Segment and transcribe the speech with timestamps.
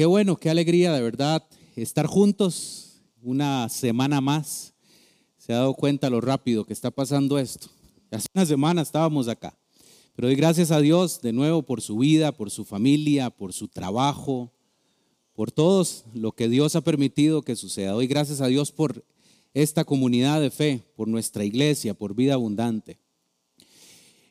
[0.00, 4.72] qué bueno, qué alegría de verdad estar juntos una semana más.
[5.36, 7.68] Se ha dado cuenta lo rápido que está pasando esto.
[8.10, 9.54] Hace una semana estábamos acá.
[10.16, 13.68] Pero doy gracias a Dios de nuevo por su vida, por su familia, por su
[13.68, 14.54] trabajo,
[15.34, 17.92] por todo lo que Dios ha permitido que suceda.
[17.92, 19.04] Doy gracias a Dios por
[19.52, 22.98] esta comunidad de fe, por nuestra iglesia, por vida abundante.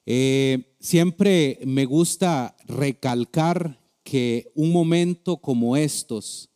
[0.08, 3.79] Eh, siempre me gusta recalcar
[4.10, 6.50] que un momento como estos,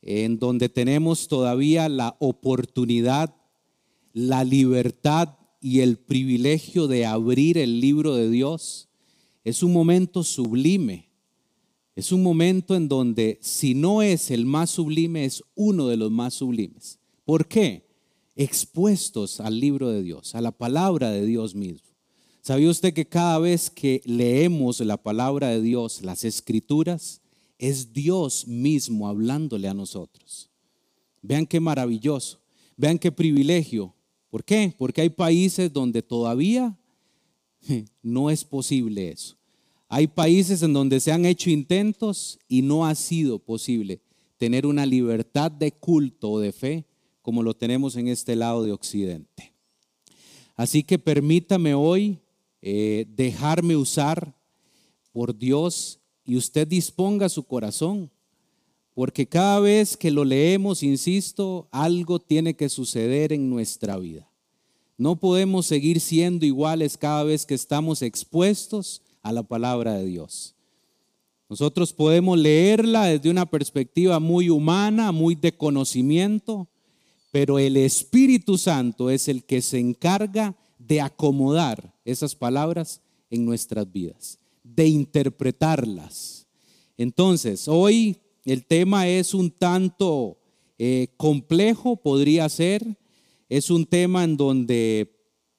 [0.00, 3.36] en donde tenemos todavía la oportunidad,
[4.12, 8.88] la libertad y el privilegio de abrir el libro de Dios,
[9.44, 11.08] es un momento sublime.
[11.94, 16.10] Es un momento en donde si no es el más sublime, es uno de los
[16.10, 16.98] más sublimes.
[17.24, 17.86] ¿Por qué?
[18.34, 21.91] Expuestos al libro de Dios, a la palabra de Dios mismo.
[22.42, 27.20] ¿Sabía usted que cada vez que leemos la palabra de Dios, las escrituras,
[27.56, 30.50] es Dios mismo hablándole a nosotros?
[31.22, 32.40] Vean qué maravilloso,
[32.76, 33.94] vean qué privilegio.
[34.28, 34.74] ¿Por qué?
[34.76, 36.76] Porque hay países donde todavía
[38.02, 39.36] no es posible eso.
[39.88, 44.00] Hay países en donde se han hecho intentos y no ha sido posible
[44.36, 46.86] tener una libertad de culto o de fe
[47.20, 49.52] como lo tenemos en este lado de Occidente.
[50.56, 52.18] Así que permítame hoy
[52.62, 54.34] eh, dejarme usar
[55.12, 58.10] por Dios y usted disponga su corazón,
[58.94, 64.30] porque cada vez que lo leemos, insisto, algo tiene que suceder en nuestra vida.
[64.96, 70.54] No podemos seguir siendo iguales cada vez que estamos expuestos a la palabra de Dios.
[71.48, 76.68] Nosotros podemos leerla desde una perspectiva muy humana, muy de conocimiento,
[77.32, 80.54] pero el Espíritu Santo es el que se encarga
[80.86, 86.46] de acomodar esas palabras en nuestras vidas, de interpretarlas.
[86.96, 90.38] Entonces, hoy el tema es un tanto
[90.78, 92.98] eh, complejo, podría ser,
[93.48, 95.18] es un tema en donde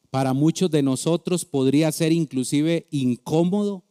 [0.10, 3.84] para muchos de nosotros podría ser inclusive incómodo,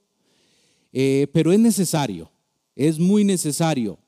[0.93, 2.31] eh, pero es necesario,
[2.77, 3.99] es muy necesario,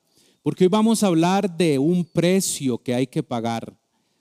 [0.43, 3.77] porque hoy vamos a hablar de un precio que hay que pagar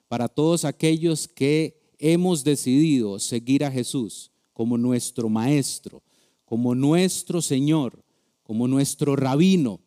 [0.09, 6.03] para todos aquellos que hemos decidido seguir a Jesús como nuestro maestro,
[6.45, 8.05] como nuestro Señor,
[8.43, 9.81] como nuestro rabino,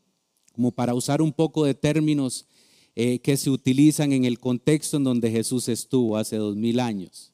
[0.52, 2.48] como para usar un poco de términos
[2.96, 7.34] eh, que se utilizan en el contexto en donde Jesús estuvo hace dos mil años.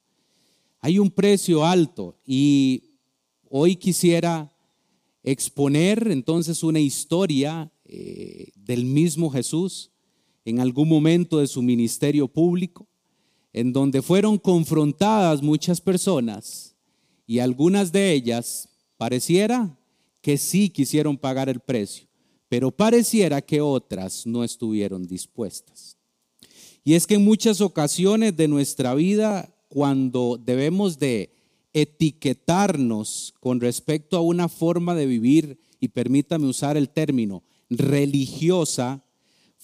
[0.82, 2.84] Hay un precio alto y
[3.50, 4.54] hoy quisiera
[5.24, 9.92] exponer entonces una historia eh, del mismo Jesús
[10.44, 12.86] en algún momento de su ministerio público
[13.54, 16.76] en donde fueron confrontadas muchas personas
[17.26, 19.78] y algunas de ellas pareciera
[20.22, 22.08] que sí quisieron pagar el precio,
[22.50, 25.98] pero pareciera que otras no estuvieron dispuestas.
[26.84, 31.34] Y es que en muchas ocasiones de nuestra vida, cuando debemos de
[31.74, 39.04] etiquetarnos con respecto a una forma de vivir, y permítame usar el término, religiosa,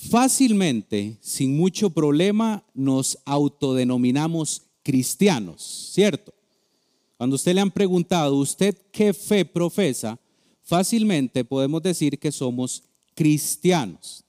[0.09, 6.33] fácilmente, sin mucho problema, nos autodenominamos cristianos, ¿cierto?
[7.17, 10.17] Cuando usted le han preguntado, ¿usted qué fe profesa?
[10.61, 12.83] Fácilmente podemos decir que somos
[13.13, 14.23] cristianos.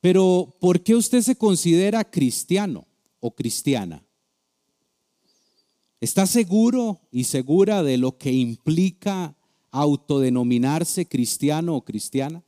[0.00, 2.86] Pero, ¿por qué usted se considera cristiano
[3.20, 4.04] o cristiana?
[6.00, 9.34] ¿Está seguro y segura de lo que implica
[9.70, 12.42] autodenominarse cristiano o cristiana?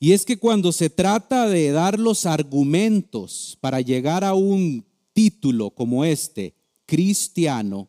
[0.00, 5.70] Y es que cuando se trata de dar los argumentos para llegar a un título
[5.70, 6.54] como este,
[6.86, 7.88] cristiano,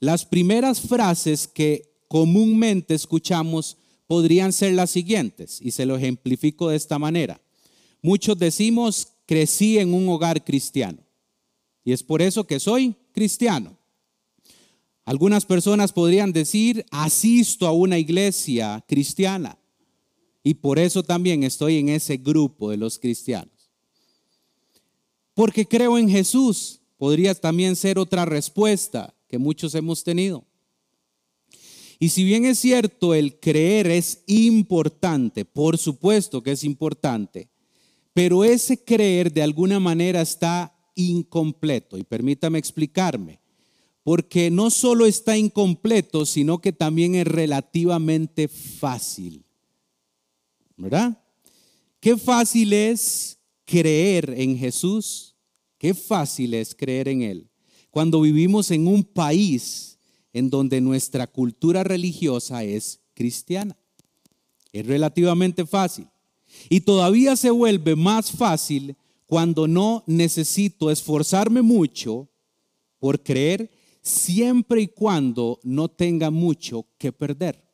[0.00, 3.76] las primeras frases que comúnmente escuchamos
[4.06, 7.40] podrían ser las siguientes, y se lo ejemplifico de esta manera.
[8.00, 10.98] Muchos decimos, crecí en un hogar cristiano,
[11.84, 13.76] y es por eso que soy cristiano.
[15.04, 19.58] Algunas personas podrían decir, asisto a una iglesia cristiana.
[20.46, 23.68] Y por eso también estoy en ese grupo de los cristianos.
[25.34, 26.82] Porque creo en Jesús.
[26.98, 30.44] Podría también ser otra respuesta que muchos hemos tenido.
[31.98, 37.48] Y si bien es cierto, el creer es importante, por supuesto que es importante,
[38.14, 41.98] pero ese creer de alguna manera está incompleto.
[41.98, 43.40] Y permítame explicarme,
[44.04, 49.45] porque no solo está incompleto, sino que también es relativamente fácil.
[50.76, 51.22] ¿Verdad?
[52.00, 55.34] Qué fácil es creer en Jesús,
[55.78, 57.50] qué fácil es creer en Él.
[57.90, 59.98] Cuando vivimos en un país
[60.32, 63.76] en donde nuestra cultura religiosa es cristiana.
[64.70, 66.06] Es relativamente fácil.
[66.68, 72.28] Y todavía se vuelve más fácil cuando no necesito esforzarme mucho
[72.98, 73.70] por creer
[74.02, 77.65] siempre y cuando no tenga mucho que perder.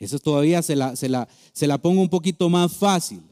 [0.00, 3.22] Eso todavía se la, se la, se la pongo un poquito más fácil.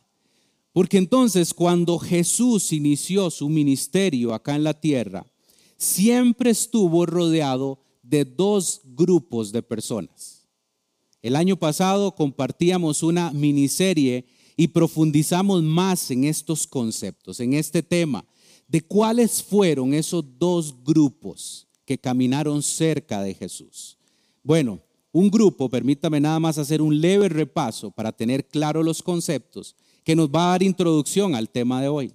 [0.72, 5.26] Porque entonces cuando Jesús inició su ministerio acá en la tierra,
[5.78, 10.46] siempre estuvo rodeado de dos grupos de personas.
[11.22, 14.26] El año pasado compartíamos una miniserie
[14.56, 18.24] y profundizamos más en estos conceptos, en este tema,
[18.68, 23.96] de cuáles fueron esos dos grupos que caminaron cerca de Jesús.
[24.42, 24.80] Bueno,
[25.16, 29.74] un grupo, permítame nada más hacer un leve repaso para tener claro los conceptos,
[30.04, 32.12] que nos va a dar introducción al tema de hoy.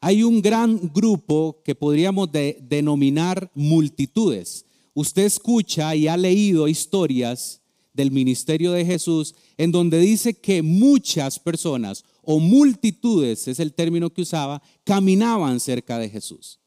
[0.00, 4.66] Hay un gran grupo que podríamos denominar multitudes.
[4.92, 7.60] Usted escucha y ha leído historias
[7.94, 14.10] del ministerio de Jesús en donde dice que muchas personas o multitudes, es el término
[14.10, 16.58] que usaba, caminaban cerca de Jesús.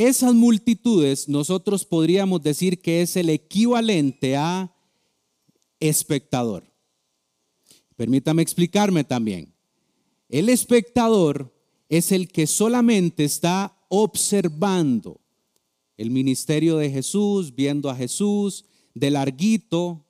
[0.00, 4.74] Esas multitudes nosotros podríamos decir que es el equivalente a
[5.78, 6.64] espectador.
[7.96, 9.52] Permítame explicarme también.
[10.30, 11.54] El espectador
[11.90, 15.20] es el que solamente está observando
[15.98, 18.64] el ministerio de Jesús, viendo a Jesús
[18.94, 20.06] de larguito.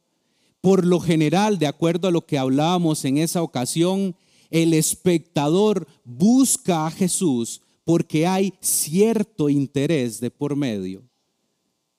[0.60, 4.14] Por lo general, de acuerdo a lo que hablábamos en esa ocasión,
[4.50, 11.02] el espectador busca a Jesús porque hay cierto interés de por medio.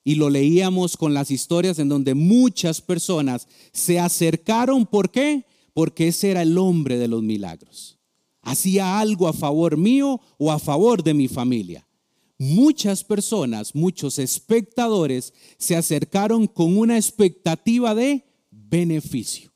[0.04, 4.84] Y lo leíamos con las historias en donde muchas personas se acercaron.
[4.86, 5.46] ¿Por qué?
[5.74, 7.98] Porque ese era el hombre de los milagros.
[8.42, 11.86] Hacía algo a favor mío o a favor de mi familia.
[12.38, 19.52] Muchas personas, muchos espectadores se acercaron con una expectativa de beneficio.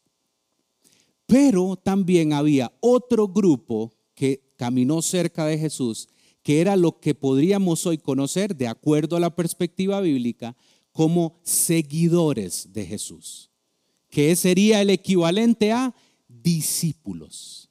[1.26, 6.08] Pero también había otro grupo que caminó cerca de Jesús,
[6.46, 10.54] que era lo que podríamos hoy conocer, de acuerdo a la perspectiva bíblica,
[10.92, 13.50] como seguidores de Jesús,
[14.10, 15.92] que sería el equivalente a
[16.28, 17.68] discípulos.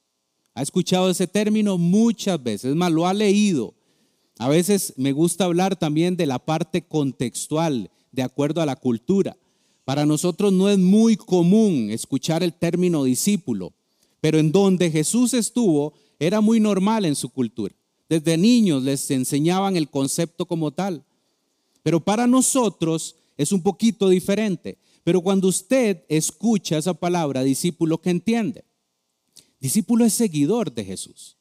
[0.52, 3.72] Ha escuchado ese término muchas veces, más lo ha leído.
[4.38, 9.38] A veces me gusta hablar también de la parte contextual, de acuerdo a la cultura.
[9.86, 13.72] Para nosotros no es muy común escuchar el término discípulo,
[14.20, 17.74] pero en donde Jesús estuvo era muy normal en su cultura.
[18.08, 21.04] Desde niños les enseñaban el concepto como tal.
[21.82, 24.78] Pero para nosotros es un poquito diferente.
[25.04, 28.64] Pero cuando usted escucha esa palabra, discípulo, ¿qué entiende?
[29.60, 31.36] Discípulo es seguidor de Jesús.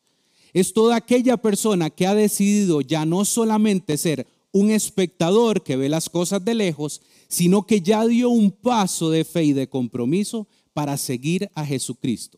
[0.54, 5.90] Es toda aquella persona que ha decidido ya no solamente ser un espectador que ve
[5.90, 10.48] las cosas de lejos, sino que ya dio un paso de fe y de compromiso
[10.74, 12.38] para seguir a Jesucristo.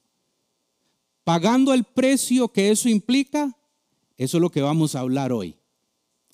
[1.23, 3.56] Pagando el precio que eso implica,
[4.17, 5.55] eso es lo que vamos a hablar hoy.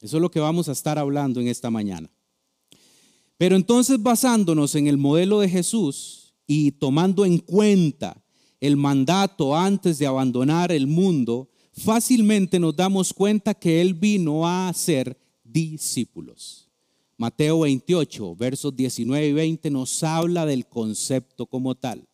[0.02, 2.10] Eso es lo que vamos a estar hablando en esta mañana.
[3.38, 8.24] Pero entonces basándonos en el modelo de Jesús y tomando en cuenta
[8.60, 14.72] el mandato antes de abandonar el mundo, fácilmente nos damos cuenta que Él vino a
[14.74, 16.70] ser discípulos.
[17.18, 22.08] Mateo 28, versos 19 y 20 nos habla del concepto como tal.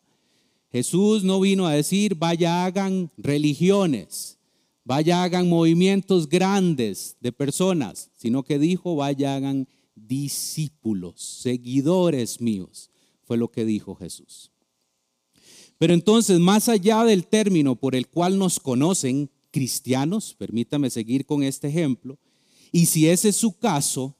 [0.72, 4.39] Jesús no vino a decir, vaya hagan religiones,
[4.84, 12.90] vaya hagan movimientos grandes de personas, sino que dijo, vaya hagan discípulos, seguidores míos.
[13.22, 14.50] Fue lo que dijo Jesús.
[15.78, 21.42] Pero entonces, más allá del término por el cual nos conocen cristianos, permítame seguir con
[21.42, 22.18] este ejemplo,
[22.72, 24.16] y si ese es su caso,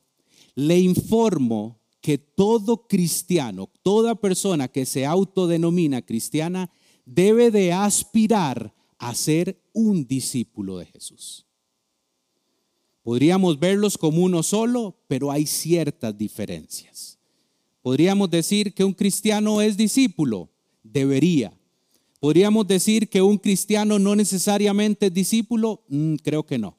[0.55, 6.71] le informo que todo cristiano, toda persona que se autodenomina cristiana,
[7.05, 11.47] debe de aspirar a ser un discípulo de Jesús.
[13.03, 17.19] Podríamos verlos como uno solo, pero hay ciertas diferencias.
[17.81, 20.51] Podríamos decir que un cristiano es discípulo,
[20.83, 21.59] debería.
[22.21, 26.79] Podríamos decir que un cristiano no necesariamente es discípulo, mm, creo que no.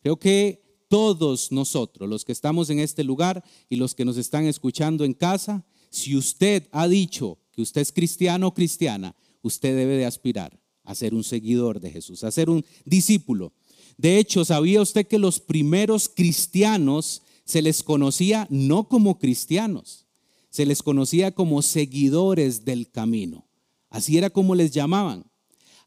[0.00, 4.46] Creo que todos nosotros, los que estamos en este lugar y los que nos están
[4.46, 9.96] escuchando en casa, si usted ha dicho que usted es cristiano o cristiana, usted debe
[9.96, 13.52] de aspirar a ser un seguidor de Jesús, a ser un discípulo.
[13.96, 20.06] De hecho, ¿sabía usted que los primeros cristianos se les conocía no como cristianos,
[20.50, 23.46] se les conocía como seguidores del camino?
[23.90, 25.24] Así era como les llamaban.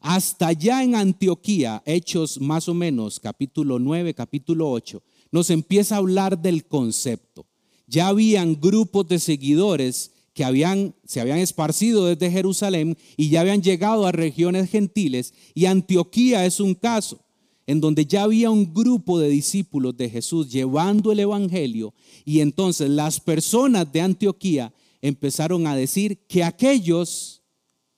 [0.00, 5.98] Hasta allá en Antioquía, Hechos más o menos, capítulo 9, capítulo 8, nos empieza a
[5.98, 7.46] hablar del concepto.
[7.86, 13.62] Ya habían grupos de seguidores que habían, se habían esparcido desde Jerusalén y ya habían
[13.62, 15.32] llegado a regiones gentiles.
[15.54, 17.18] Y Antioquía es un caso
[17.66, 21.94] en donde ya había un grupo de discípulos de Jesús llevando el Evangelio.
[22.26, 27.42] Y entonces las personas de Antioquía empezaron a decir que aquellos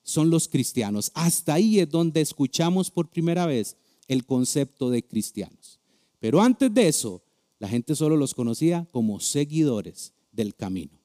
[0.04, 1.10] son los cristianos.
[1.14, 3.76] Hasta ahí es donde escuchamos por primera vez
[4.06, 5.80] el concepto de cristianos.
[6.20, 7.20] Pero antes de eso,
[7.58, 10.97] la gente solo los conocía como seguidores del camino.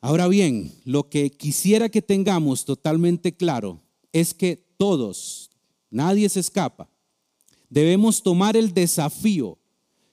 [0.00, 5.50] Ahora bien, lo que quisiera que tengamos totalmente claro es que todos,
[5.90, 6.88] nadie se escapa,
[7.68, 9.58] debemos tomar el desafío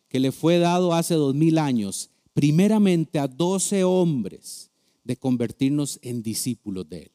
[0.08, 4.72] que le fue dado hace dos mil años, primeramente a doce hombres,
[5.04, 7.12] de convertirnos en discípulos de Él.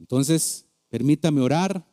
[0.00, 1.86] Entonces, permítame orar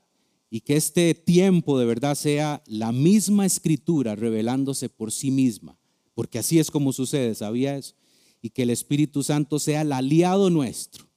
[0.49, 5.77] y que este tiempo de verdad sea la misma escritura revelándose por sí misma,
[6.15, 7.93] porque así es como sucede, ¿sabía eso?
[8.41, 11.07] Y que el Espíritu Santo sea el aliado nuestro.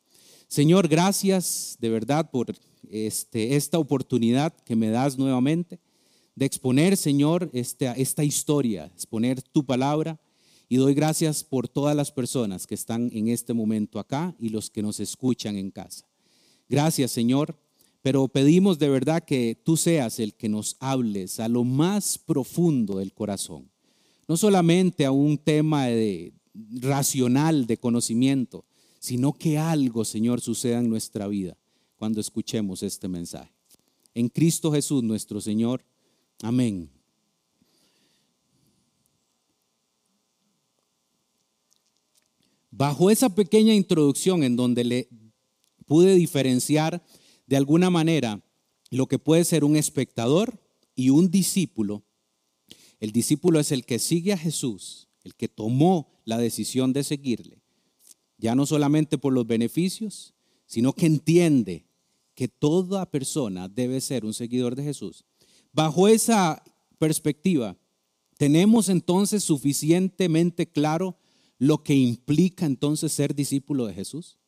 [0.48, 2.54] Señor, gracias de verdad por
[2.90, 5.78] este, esta oportunidad que me das nuevamente
[6.34, 10.18] de exponer, Señor, esta, esta historia, exponer tu palabra.
[10.68, 14.70] Y doy gracias por todas las personas que están en este momento acá y los
[14.70, 16.06] que nos escuchan en casa.
[16.68, 17.56] Gracias, Señor
[18.02, 22.98] pero pedimos de verdad que tú seas el que nos hables a lo más profundo
[22.98, 23.70] del corazón,
[24.26, 26.32] no solamente a un tema de,
[26.80, 28.64] racional de conocimiento,
[28.98, 31.56] sino que algo, Señor, suceda en nuestra vida
[31.96, 33.52] cuando escuchemos este mensaje.
[34.14, 35.84] En Cristo Jesús nuestro Señor.
[36.42, 36.90] Amén.
[42.70, 45.08] Bajo esa pequeña introducción en donde le
[45.86, 47.04] pude diferenciar
[47.46, 48.42] de alguna manera
[48.90, 50.58] lo que puede ser un espectador
[50.94, 52.02] y un discípulo.
[52.98, 57.62] El discípulo es el que sigue a Jesús, el que tomó la decisión de seguirle,
[58.38, 60.34] ya no solamente por los beneficios,
[60.66, 61.84] sino que entiende
[62.34, 65.24] que toda persona debe ser un seguidor de Jesús.
[65.72, 66.62] Bajo esa
[66.98, 67.76] perspectiva,
[68.38, 71.18] tenemos entonces suficientemente claro
[71.58, 74.38] lo que implica entonces ser discípulo de Jesús.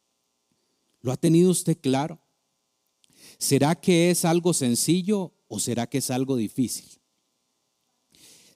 [1.02, 2.18] ¿Lo ha tenido usted claro?
[3.38, 7.01] ¿Será que es algo sencillo o será que es algo difícil?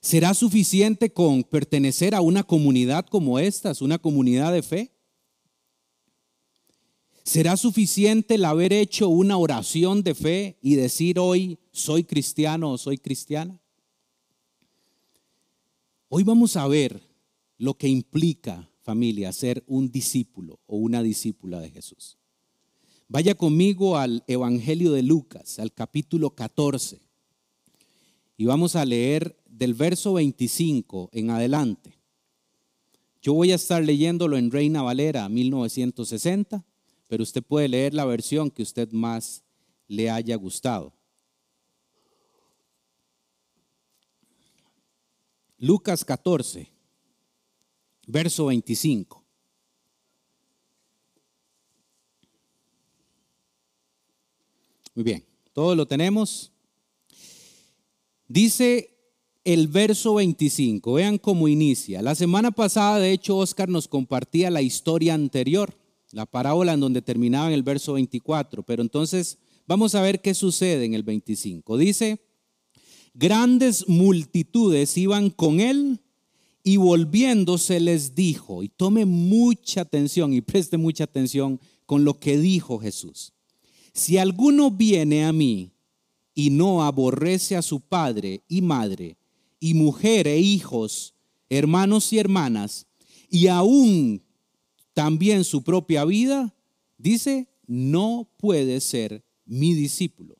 [0.07, 4.93] ¿Será suficiente con pertenecer a una comunidad como esta, una comunidad de fe?
[7.25, 12.77] ¿Será suficiente el haber hecho una oración de fe y decir hoy soy cristiano o
[12.77, 13.59] soy cristiana?
[16.07, 17.01] Hoy vamos a ver
[17.57, 22.17] lo que implica, familia, ser un discípulo o una discípula de Jesús.
[23.09, 27.01] Vaya conmigo al Evangelio de Lucas, al capítulo 14.
[28.37, 31.97] Y vamos a leer del verso 25 en adelante.
[33.21, 36.63] Yo voy a estar leyéndolo en Reina Valera 1960,
[37.07, 39.43] pero usted puede leer la versión que usted más
[39.87, 40.93] le haya gustado.
[45.57, 46.69] Lucas 14,
[48.05, 49.25] verso 25.
[54.93, 56.51] Muy bien, todo lo tenemos.
[58.27, 58.96] Dice
[59.47, 62.01] el verso 25, vean cómo inicia.
[62.01, 65.73] La semana pasada, de hecho, Oscar nos compartía la historia anterior,
[66.11, 70.33] la parábola en donde terminaba en el verso 24, pero entonces vamos a ver qué
[70.33, 71.77] sucede en el 25.
[71.77, 72.19] Dice,
[73.13, 76.01] grandes multitudes iban con él
[76.61, 82.37] y volviéndose les dijo, y tome mucha atención y preste mucha atención con lo que
[82.37, 83.31] dijo Jesús.
[83.93, 85.71] Si alguno viene a mí
[86.33, 89.15] y no aborrece a su padre y madre,
[89.59, 91.15] y mujer e hijos,
[91.49, 92.87] hermanos y hermanas,
[93.29, 94.23] y aún
[94.93, 96.55] también su propia vida,
[96.97, 100.37] dice, no puede ser mi discípulo.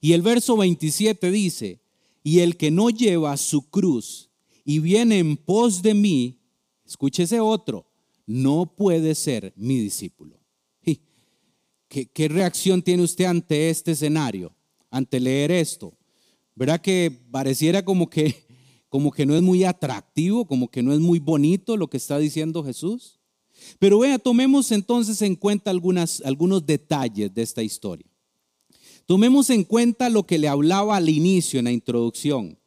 [0.00, 1.80] Y el verso 27 dice,
[2.22, 4.30] y el que no lleva su cruz
[4.64, 6.40] y viene en pos de mí,
[6.86, 7.90] escúchese otro,
[8.26, 10.42] no puede ser mi discípulo.
[11.88, 14.56] ¿Qué, reacción tiene usted ante este escenario,
[14.90, 15.94] ante leer esto?
[16.54, 18.44] ¿Verdad que pareciera como que,
[18.88, 22.18] como que no es muy atractivo, como que no es muy bonito lo que está
[22.18, 23.20] diciendo Jesús?
[23.78, 28.06] Pero vea, tomemos entonces en cuenta algunos detalles de esta historia.
[29.06, 32.58] Tomemos en cuenta lo que le hablaba al inicio en la introducción.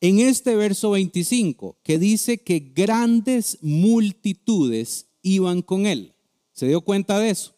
[0.00, 6.14] En este verso 25, que dice que grandes multitudes iban con él.
[6.52, 7.54] ¿Se dio cuenta de eso?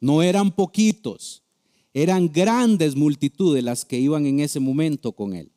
[0.00, 1.41] No eran poquitos,
[1.94, 5.52] eran grandes multitudes las que iban en ese momento con él.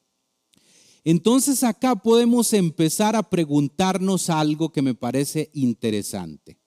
[1.03, 6.57] Entonces acá podemos empezar a preguntarnos algo que me parece interesante.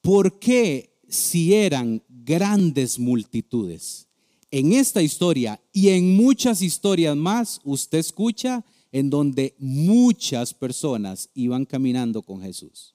[0.00, 4.08] ¿Por qué si eran grandes multitudes?
[4.50, 11.66] En esta historia y en muchas historias más, usted escucha en donde muchas personas iban
[11.66, 12.94] caminando con Jesús.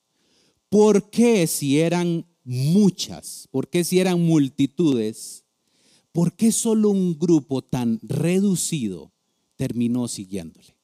[0.69, 3.48] ¿Por qué si eran muchas?
[3.51, 5.42] ¿Por qué si eran multitudes?
[6.13, 9.12] ¿Por qué solo un grupo tan reducido
[9.55, 10.77] terminó siguiéndole?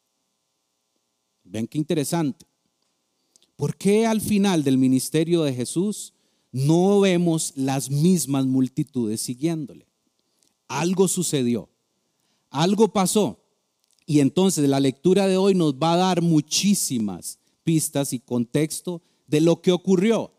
[1.43, 2.45] Ven qué interesante.
[3.55, 6.13] ¿Por qué al final del ministerio de Jesús
[6.51, 9.87] no vemos las mismas multitudes siguiéndole?
[10.67, 11.69] Algo sucedió,
[12.49, 13.39] algo pasó.
[14.07, 19.41] Y entonces la lectura de hoy nos va a dar muchísimas pistas y contexto de
[19.41, 20.31] lo que ocurrió.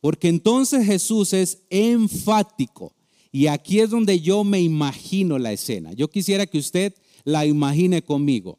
[0.00, 2.92] Porque entonces Jesús es enfático.
[3.36, 5.92] Y aquí es donde yo me imagino la escena.
[5.92, 8.58] Yo quisiera que usted la imagine conmigo.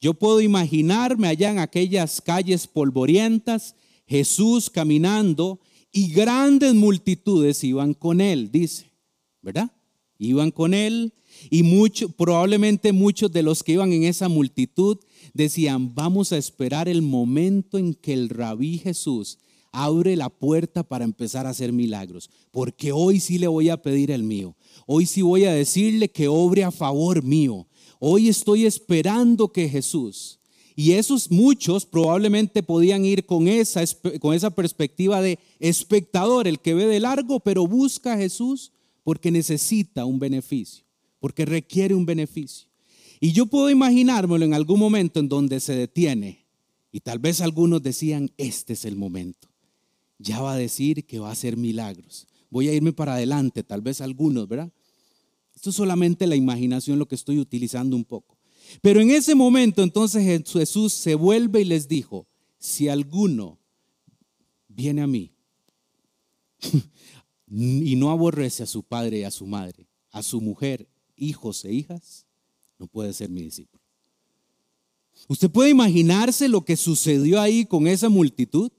[0.00, 3.76] Yo puedo imaginarme allá en aquellas calles polvorientas,
[4.06, 5.60] Jesús caminando
[5.92, 8.90] y grandes multitudes iban con él, dice,
[9.42, 9.70] ¿verdad?
[10.16, 11.12] Iban con él
[11.50, 11.62] y
[12.16, 14.96] probablemente muchos de los que iban en esa multitud
[15.34, 19.36] decían, vamos a esperar el momento en que el rabí Jesús
[19.74, 24.10] abre la puerta para empezar a hacer milagros, porque hoy sí le voy a pedir
[24.10, 27.66] el mío, hoy sí voy a decirle que obre a favor mío,
[27.98, 30.40] hoy estoy esperando que Jesús,
[30.76, 33.82] y esos muchos probablemente podían ir con esa,
[34.20, 39.30] con esa perspectiva de espectador, el que ve de largo, pero busca a Jesús porque
[39.30, 40.84] necesita un beneficio
[41.24, 42.68] porque requiere un beneficio.
[43.18, 46.44] Y yo puedo imaginármelo en algún momento en donde se detiene.
[46.92, 49.48] Y tal vez algunos decían, este es el momento.
[50.18, 52.26] Ya va a decir que va a hacer milagros.
[52.50, 54.72] Voy a irme para adelante, tal vez algunos, ¿verdad?
[55.54, 58.38] Esto es solamente la imaginación lo que estoy utilizando un poco.
[58.80, 62.26] Pero en ese momento entonces Jesús se vuelve y les dijo,
[62.58, 63.58] si alguno
[64.68, 65.32] viene a mí
[67.50, 71.72] y no aborrece a su padre y a su madre, a su mujer hijos e
[71.72, 72.26] hijas,
[72.78, 73.82] no puede ser mi discípulo.
[75.28, 78.70] Usted puede imaginarse lo que sucedió ahí con esa multitud,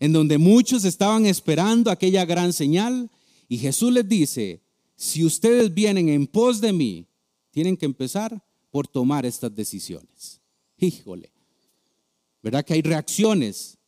[0.00, 3.10] en donde muchos estaban esperando aquella gran señal,
[3.48, 4.60] y Jesús les dice,
[4.96, 7.06] si ustedes vienen en pos de mí,
[7.50, 10.40] tienen que empezar por tomar estas decisiones.
[10.78, 11.32] Híjole,
[12.42, 13.78] ¿verdad que hay reacciones?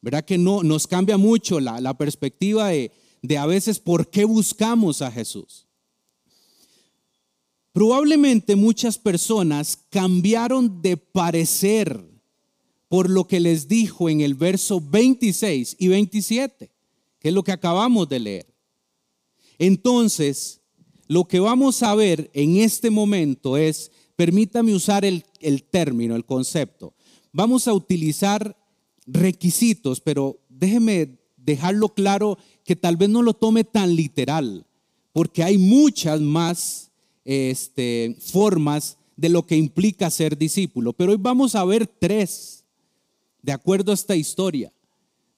[0.00, 5.10] ¿Verdad que no nos cambia mucho la, perspectiva de a veces por qué buscamos a
[5.10, 5.66] Jesús?
[7.72, 12.04] Probablemente muchas personas cambiaron de parecer
[12.88, 16.70] por lo que les dijo en el verso 26 y 27,
[17.18, 18.46] que es lo que acabamos de leer.
[19.58, 20.60] Entonces,
[21.06, 25.24] lo que vamos a ver en este momento es, permítame usar el,
[25.70, 26.94] término, el concepto.
[27.32, 28.56] Vamos a utilizar
[29.06, 34.66] requisitos, pero déjeme dejarlo claro que tal vez no lo tome tan literal,
[35.12, 36.90] porque hay muchas más
[37.24, 40.92] este, formas de lo que implica ser discípulo.
[40.92, 42.57] Pero hoy vamos a ver tres,
[43.48, 44.70] de acuerdo a esta historia,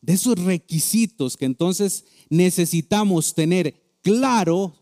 [0.01, 4.75] de esos requisitos que entonces necesitamos tener claro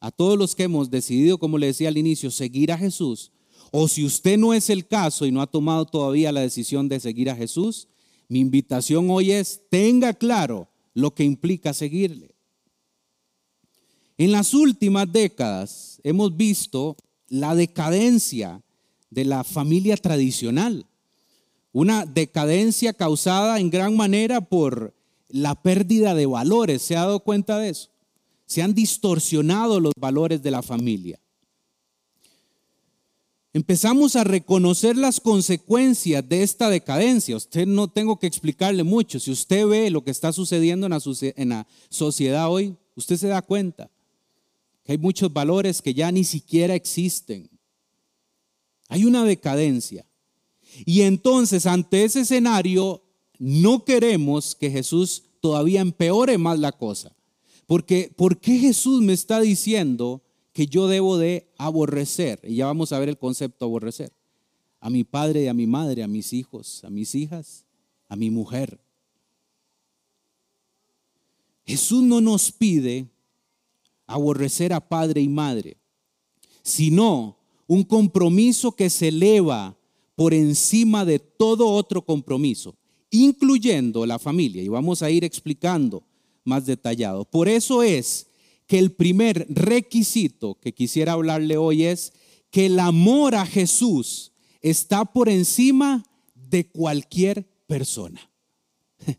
[0.00, 3.32] a todos los que hemos decidido, como le decía al inicio, seguir a Jesús.
[3.72, 7.00] O si usted no es el caso y no ha tomado todavía la decisión de
[7.00, 7.88] seguir a Jesús,
[8.28, 12.34] mi invitación hoy es, tenga claro lo que implica seguirle.
[14.18, 18.62] En las últimas décadas hemos visto la decadencia
[19.08, 20.86] de la familia tradicional,
[21.76, 24.94] una decadencia causada en gran manera por
[25.28, 26.80] la pérdida de valores.
[26.80, 27.90] ¿Se ha dado cuenta de eso?
[28.46, 31.20] Se han distorsionado los valores de la familia.
[33.52, 37.36] Empezamos a reconocer las consecuencias de esta decadencia.
[37.36, 39.20] Usted no tengo que explicarle mucho.
[39.20, 43.90] Si usted ve lo que está sucediendo en la, sociedad hoy, usted se da cuenta
[44.82, 47.50] que hay muchos valores que ya ni siquiera existen.
[48.88, 50.05] Hay una decadencia.
[50.84, 53.02] Y entonces ante ese escenario
[53.38, 57.14] no queremos que Jesús todavía empeore más la cosa.
[57.66, 62.40] Porque ¿por qué Jesús me está diciendo que yo debo de aborrecer?
[62.44, 64.12] Y ya vamos a ver el concepto aborrecer.
[64.80, 67.64] A mi padre y a mi madre, a mis hijos, a mis hijas,
[68.08, 68.78] a mi mujer.
[71.64, 73.08] Jesús no nos pide
[74.06, 75.76] aborrecer a padre y madre,
[76.62, 77.36] sino
[77.66, 79.75] un compromiso que se eleva
[80.16, 82.74] por encima de todo otro compromiso,
[83.10, 84.62] incluyendo la familia.
[84.62, 86.02] Y vamos a ir explicando
[86.42, 87.24] más detallado.
[87.24, 88.26] Por eso es
[88.66, 92.12] que el primer requisito que quisiera hablarle hoy es
[92.50, 96.02] que el amor a Jesús está por encima
[96.34, 98.30] de cualquier persona.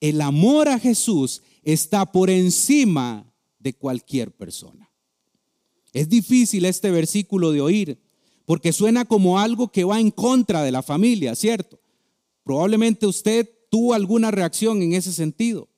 [0.00, 4.90] El amor a Jesús está por encima de cualquier persona.
[5.92, 7.98] Es difícil este versículo de oír
[8.44, 11.78] porque suena como algo que va en contra de la familia, ¿cierto?
[12.44, 15.68] Probablemente usted tuvo alguna reacción en ese sentido.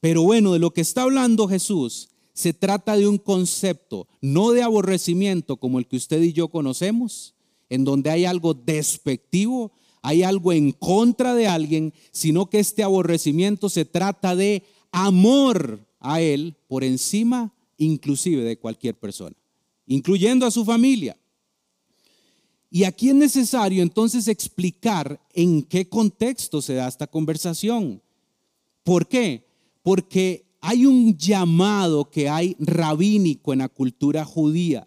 [0.00, 4.62] Pero bueno, de lo que está hablando Jesús se trata de un concepto, no de
[4.62, 7.34] aborrecimiento como el que usted y yo conocemos,
[7.68, 9.72] en donde hay algo despectivo,
[10.02, 16.20] hay algo en contra de alguien, sino que este aborrecimiento se trata de amor a
[16.20, 19.36] Él por encima inclusive de cualquier persona,
[19.86, 21.16] incluyendo a su familia.
[22.70, 28.02] Y aquí es necesario entonces explicar en qué contexto se da esta conversación.
[28.82, 29.46] ¿Por qué?
[29.82, 34.86] Porque hay un llamado que hay rabínico en la cultura judía.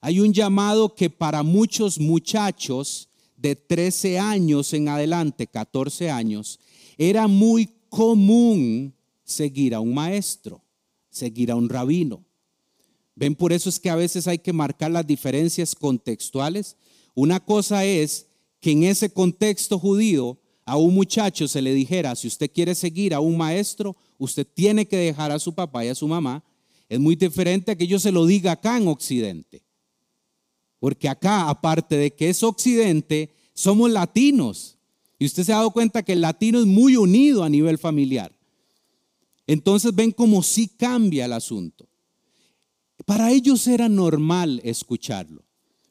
[0.00, 6.58] Hay un llamado que para muchos muchachos de 13 años en adelante, 14 años,
[6.98, 10.62] era muy común seguir a un maestro,
[11.08, 12.24] seguir a un rabino.
[13.20, 16.78] Ven, por eso es que a veces hay que marcar las diferencias contextuales.
[17.14, 18.26] Una cosa es
[18.60, 23.12] que en ese contexto judío a un muchacho se le dijera, si usted quiere seguir
[23.12, 26.42] a un maestro, usted tiene que dejar a su papá y a su mamá.
[26.88, 29.62] Es muy diferente a que yo se lo diga acá en Occidente.
[30.78, 34.78] Porque acá, aparte de que es Occidente, somos latinos.
[35.18, 38.32] Y usted se ha dado cuenta que el latino es muy unido a nivel familiar.
[39.46, 41.89] Entonces ven cómo sí cambia el asunto.
[43.04, 45.44] Para ellos era normal escucharlo,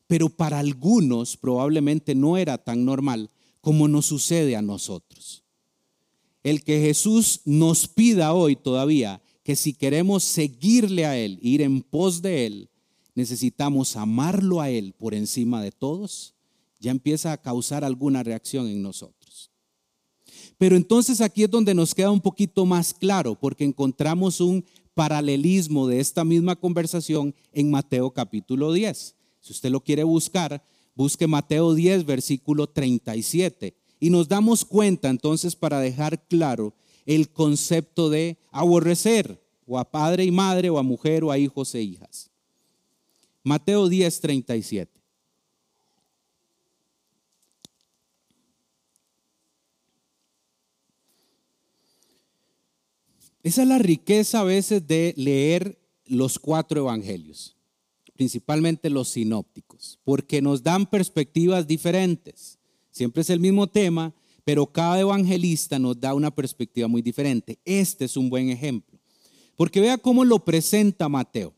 [0.08, 3.30] pero para algunos probablemente no era tan normal
[3.62, 5.43] como nos sucede a nosotros.
[6.43, 11.82] El que Jesús nos pida hoy todavía que si queremos seguirle a Él, ir en
[11.82, 12.69] pos de Él,
[13.15, 16.36] necesitamos amarlo a Él por encima de todos,
[16.80, 19.52] ya empieza a causar alguna reacción en nosotros.
[20.58, 25.88] Pero entonces aquí es donde nos queda un poquito más claro, porque encontramos un paralelismo
[25.88, 29.15] de esta misma conversación en Mateo capítulo 10.
[29.39, 30.63] Si usted lo quiere buscar,
[30.95, 33.75] busque Mateo 10, versículo 37.
[33.99, 36.73] Y nos damos cuenta entonces para dejar claro
[37.06, 41.73] el concepto de aborrecer o a padre y madre o a mujer o a hijos
[41.75, 42.30] e hijas.
[43.43, 44.98] Mateo 10, 37.
[53.41, 57.56] Esa es la riqueza a veces de leer los cuatro evangelios,
[58.15, 62.60] principalmente los sinópticos, porque nos dan perspectivas diferentes.
[62.91, 67.60] Siempre es el mismo tema, pero cada evangelista nos da una perspectiva muy diferente.
[67.63, 68.99] Este es un buen ejemplo,
[69.56, 71.54] porque vea cómo lo presenta Mateo.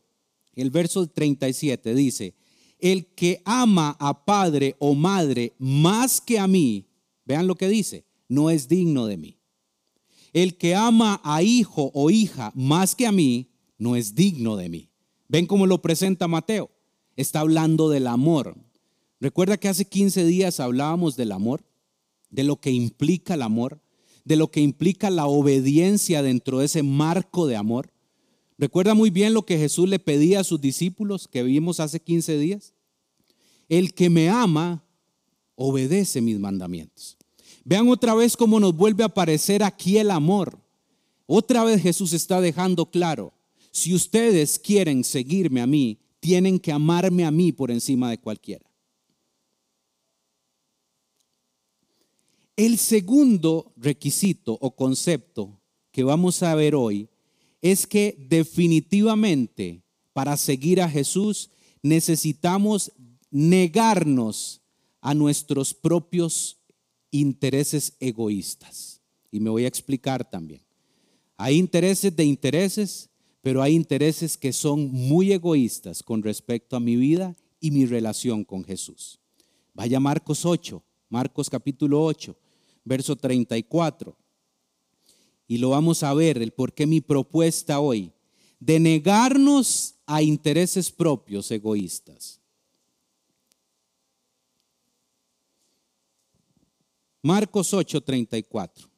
[0.54, 2.34] El verso 37 dice,
[2.78, 6.86] el que ama a padre o madre más que a mí,
[7.24, 9.41] vean lo que dice, no es digno de mí.
[10.32, 14.68] El que ama a hijo o hija más que a mí, no es digno de
[14.68, 14.90] mí.
[15.28, 16.70] ¿Ven cómo lo presenta Mateo?
[17.16, 18.56] Está hablando del amor.
[19.20, 21.64] Recuerda que hace 15 días hablábamos del amor,
[22.30, 23.80] de lo que implica el amor,
[24.24, 27.92] de lo que implica la obediencia dentro de ese marco de amor.
[28.58, 32.38] Recuerda muy bien lo que Jesús le pedía a sus discípulos que vimos hace 15
[32.38, 32.74] días.
[33.68, 34.84] El que me ama,
[35.54, 37.18] obedece mis mandamientos.
[37.64, 40.58] Vean otra vez cómo nos vuelve a aparecer aquí el amor.
[41.26, 43.32] Otra vez Jesús está dejando claro,
[43.70, 48.64] si ustedes quieren seguirme a mí, tienen que amarme a mí por encima de cualquiera.
[52.56, 55.58] El segundo requisito o concepto
[55.90, 57.08] que vamos a ver hoy
[57.62, 61.50] es que definitivamente para seguir a Jesús
[61.82, 62.92] necesitamos
[63.30, 64.60] negarnos
[65.00, 66.58] a nuestros propios
[67.12, 69.00] intereses egoístas.
[69.30, 70.62] Y me voy a explicar también.
[71.36, 73.08] Hay intereses de intereses,
[73.40, 78.44] pero hay intereses que son muy egoístas con respecto a mi vida y mi relación
[78.44, 79.20] con Jesús.
[79.74, 82.36] Vaya Marcos 8, Marcos capítulo 8,
[82.84, 84.16] verso 34.
[85.46, 88.12] Y lo vamos a ver, el por qué mi propuesta hoy,
[88.58, 92.41] de negarnos a intereses propios egoístas
[97.22, 98.88] Marcos 8:34.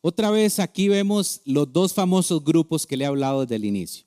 [0.00, 4.04] Otra vez aquí vemos los dos famosos grupos que le he hablado desde el inicio.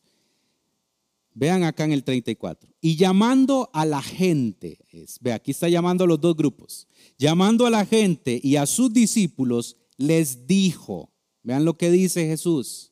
[1.33, 2.69] Vean acá en el 34.
[2.81, 4.79] Y llamando a la gente,
[5.21, 6.87] ve, aquí está llamando a los dos grupos.
[7.17, 12.91] Llamando a la gente y a sus discípulos, les dijo, Vean lo que dice Jesús.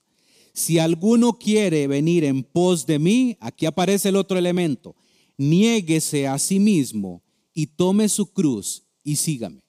[0.56, 4.96] Si alguno quiere venir en pos de mí, aquí aparece el otro elemento,
[5.38, 7.22] niéguese a sí mismo
[7.54, 9.62] y tome su cruz y sígame.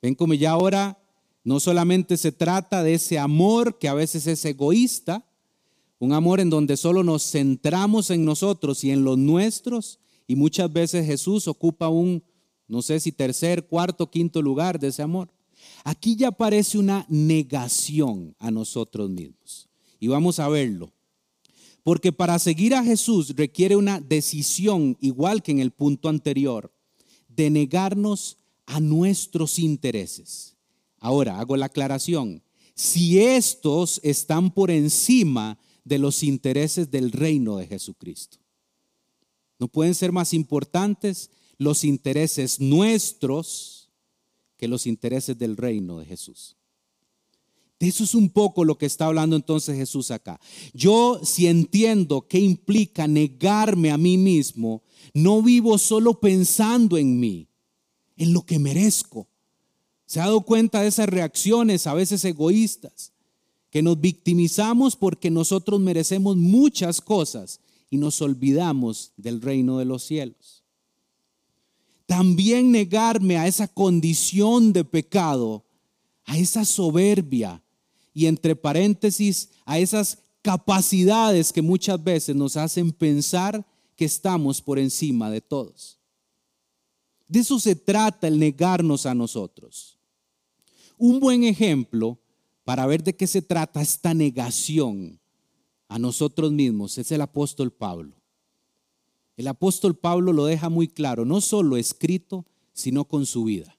[0.00, 0.96] Ven como ya ahora
[1.42, 5.28] no solamente se trata de ese amor que a veces es egoísta,
[5.98, 10.72] un amor en donde solo nos centramos en nosotros y en los nuestros, y muchas
[10.72, 12.22] veces Jesús ocupa un,
[12.68, 15.33] no sé si tercer, cuarto, quinto lugar de ese amor.
[15.84, 19.68] Aquí ya aparece una negación a nosotros mismos.
[20.00, 20.90] Y vamos a verlo.
[21.82, 26.72] Porque para seguir a Jesús requiere una decisión, igual que en el punto anterior,
[27.28, 30.56] de negarnos a nuestros intereses.
[30.98, 32.42] Ahora, hago la aclaración.
[32.74, 38.38] Si estos están por encima de los intereses del reino de Jesucristo.
[39.58, 43.73] No pueden ser más importantes los intereses nuestros
[44.64, 46.56] que los intereses del reino de Jesús.
[47.78, 50.40] De eso es un poco lo que está hablando entonces Jesús acá.
[50.72, 57.46] Yo si entiendo qué implica negarme a mí mismo, no vivo solo pensando en mí,
[58.16, 59.28] en lo que merezco.
[60.06, 63.12] ¿Se ha dado cuenta de esas reacciones a veces egoístas?
[63.68, 70.04] Que nos victimizamos porque nosotros merecemos muchas cosas y nos olvidamos del reino de los
[70.04, 70.53] cielos.
[72.06, 75.64] También negarme a esa condición de pecado,
[76.24, 77.62] a esa soberbia
[78.12, 84.78] y entre paréntesis a esas capacidades que muchas veces nos hacen pensar que estamos por
[84.78, 85.98] encima de todos.
[87.26, 89.98] De eso se trata el negarnos a nosotros.
[90.98, 92.18] Un buen ejemplo
[92.64, 95.18] para ver de qué se trata esta negación
[95.88, 98.14] a nosotros mismos es el apóstol Pablo.
[99.36, 103.76] El apóstol Pablo lo deja muy claro, no solo escrito, sino con su vida,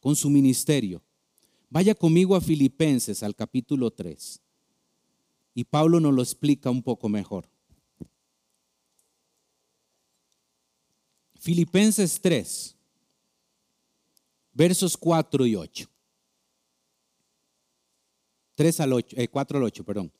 [0.00, 1.02] con su ministerio.
[1.68, 4.40] Vaya conmigo a Filipenses al capítulo 3
[5.54, 7.48] y Pablo nos lo explica un poco mejor.
[11.38, 12.76] Filipenses 3,
[14.52, 15.88] versos 4 y 8.
[18.56, 20.12] 3 al 8, 4 al 8, perdón.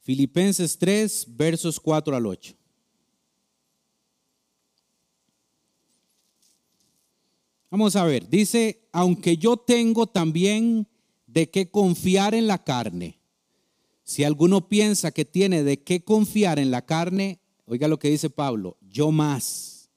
[0.00, 2.54] Filipenses 3, versos 4 al 8.
[7.76, 10.88] Vamos a ver, dice, aunque yo tengo también
[11.26, 13.20] de qué confiar en la carne.
[14.02, 18.30] Si alguno piensa que tiene de qué confiar en la carne, oiga lo que dice
[18.30, 19.90] Pablo, yo más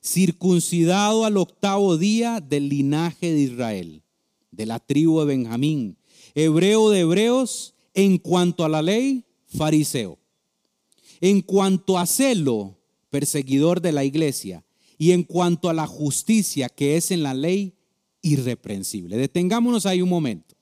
[0.00, 4.04] circuncidado al octavo día del linaje de Israel,
[4.52, 5.98] de la tribu de Benjamín,
[6.36, 10.20] hebreo de hebreos, en cuanto a la ley, fariseo,
[11.20, 12.78] en cuanto a celo,
[13.10, 14.63] perseguidor de la iglesia,
[14.98, 17.74] y en cuanto a la justicia que es en la ley,
[18.22, 19.16] irreprensible.
[19.16, 20.54] Detengámonos ahí un momento.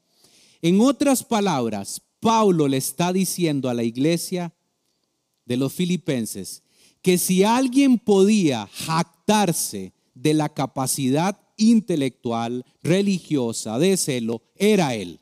[0.61, 4.55] En otras palabras, Pablo le está diciendo a la iglesia
[5.45, 6.63] de los filipenses
[7.03, 15.21] que si alguien podía jactarse de la capacidad intelectual, religiosa, de celo, era él.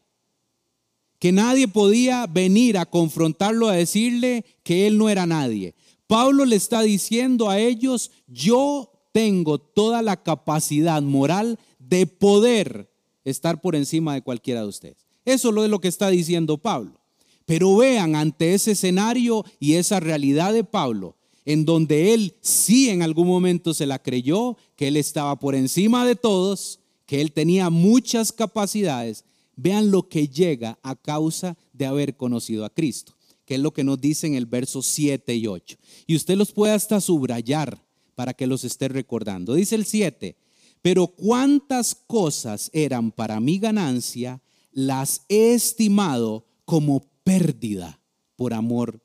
[1.18, 5.74] Que nadie podía venir a confrontarlo, a decirle que él no era nadie.
[6.06, 12.90] Pablo le está diciendo a ellos, yo tengo toda la capacidad moral de poder
[13.24, 15.06] estar por encima de cualquiera de ustedes.
[15.24, 17.00] Eso es lo que está diciendo Pablo.
[17.46, 23.02] Pero vean ante ese escenario y esa realidad de Pablo, en donde él sí en
[23.02, 27.70] algún momento se la creyó, que él estaba por encima de todos, que él tenía
[27.70, 29.24] muchas capacidades.
[29.56, 33.84] Vean lo que llega a causa de haber conocido a Cristo, que es lo que
[33.84, 35.76] nos dice en el verso 7 y 8.
[36.06, 37.82] Y usted los puede hasta subrayar
[38.20, 39.54] para que los esté recordando.
[39.54, 40.36] Dice el 7,
[40.82, 47.98] pero cuántas cosas eran para mi ganancia, las he estimado como pérdida
[48.36, 49.02] por amor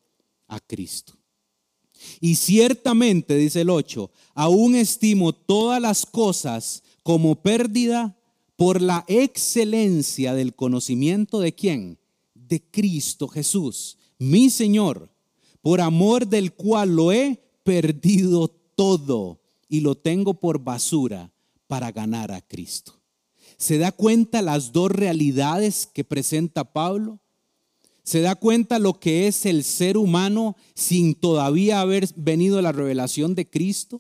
[0.49, 1.13] a Cristo.
[2.19, 8.19] Y ciertamente, dice el 8, aún estimo todas las cosas como pérdida
[8.58, 11.99] por la excelencia del conocimiento de quién?
[12.34, 15.10] De Cristo Jesús, mi Señor,
[15.62, 21.31] por amor del cual lo he perdido todo y lo tengo por basura
[21.67, 22.93] para ganar a Cristo.
[23.57, 27.19] ¿Se da cuenta las dos realidades que presenta Pablo?
[28.05, 33.33] se da cuenta lo que es el ser humano sin todavía haber venido la revelación
[33.33, 33.99] de Cristo.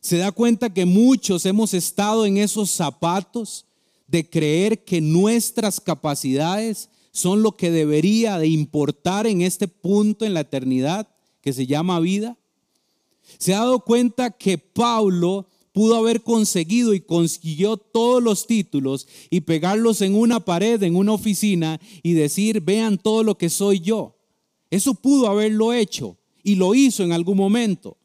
[0.00, 3.64] Se da cuenta que muchos hemos estado en esos zapatos
[4.06, 10.34] de creer que nuestras capacidades son lo que debería de importar en este punto en
[10.34, 11.08] la eternidad
[11.40, 12.36] que se llama vida.
[13.38, 19.40] Se ha dado cuenta que Pablo pudo haber conseguido y consiguió todos los títulos y
[19.40, 24.18] pegarlos en una pared, en una oficina y decir, vean todo lo que soy yo.
[24.70, 27.98] Eso pudo haberlo hecho y lo hizo en algún momento.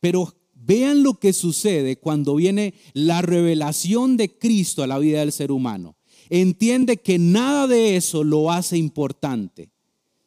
[0.00, 5.32] Pero vean lo que sucede cuando viene la revelación de Cristo a la vida del
[5.32, 5.96] ser humano.
[6.30, 9.73] Entiende que nada de eso lo hace importante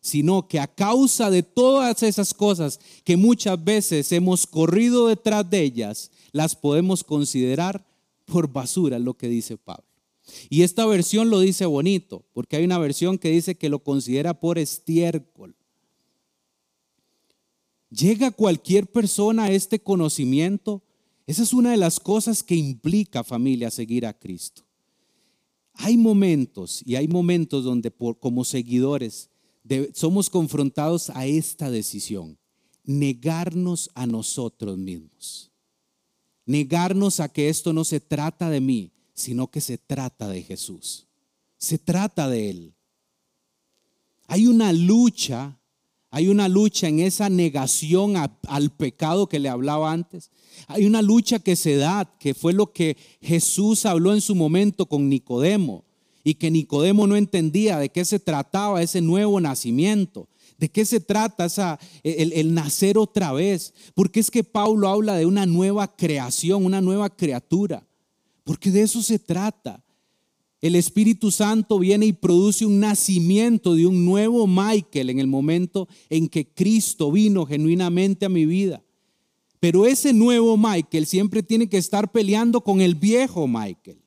[0.08, 5.62] sino que a causa de todas esas cosas que muchas veces hemos corrido detrás de
[5.62, 7.86] ellas, las podemos considerar
[8.26, 9.86] por basura, lo que dice Pablo.
[10.50, 14.40] Y esta versión lo dice bonito, porque hay una versión que dice que lo considera
[14.40, 15.56] por estiércol.
[17.90, 20.84] ¿Llega cualquier persona a este conocimiento?
[21.26, 24.64] Esa es una de las cosas que implica familia seguir a Cristo.
[25.74, 29.30] Hay momentos y hay momentos donde como seguidores
[29.94, 32.38] somos confrontados a esta decisión,
[32.84, 35.52] negarnos a nosotros mismos,
[36.46, 41.08] negarnos a que esto no se trata de mí, sino que se trata de Jesús,
[41.58, 42.74] se trata de Él.
[44.28, 45.58] Hay una lucha,
[46.10, 50.32] hay una lucha en esa negación al pecado que le hablaba antes.
[50.68, 54.86] Hay una lucha que se da, que fue lo que Jesús habló en su momento
[54.86, 55.87] con Nicodemo
[56.28, 60.28] y que Nicodemo no entendía de qué se trataba ese nuevo nacimiento.
[60.58, 63.74] ¿De qué se trata esa, el, el, nacer otra vez?
[63.96, 67.88] Porque es que Pablo habla de una nueva creación, una nueva criatura.
[68.44, 69.82] Porque de eso se trata.
[70.60, 75.88] El Espíritu Santo viene y produce un nacimiento de un nuevo Michael en el momento
[76.10, 78.84] en que Cristo vino genuinamente a mi vida.
[79.62, 84.02] Pero ese nuevo Michael siempre tiene que estar peleando con el viejo Michael.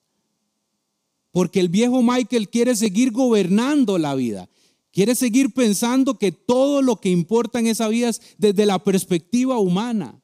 [1.31, 4.49] Porque el viejo Michael quiere seguir gobernando la vida.
[4.93, 9.59] Quiere seguir pensando que todo lo que importa en esa vida es desde la perspectiva
[9.59, 10.21] humana.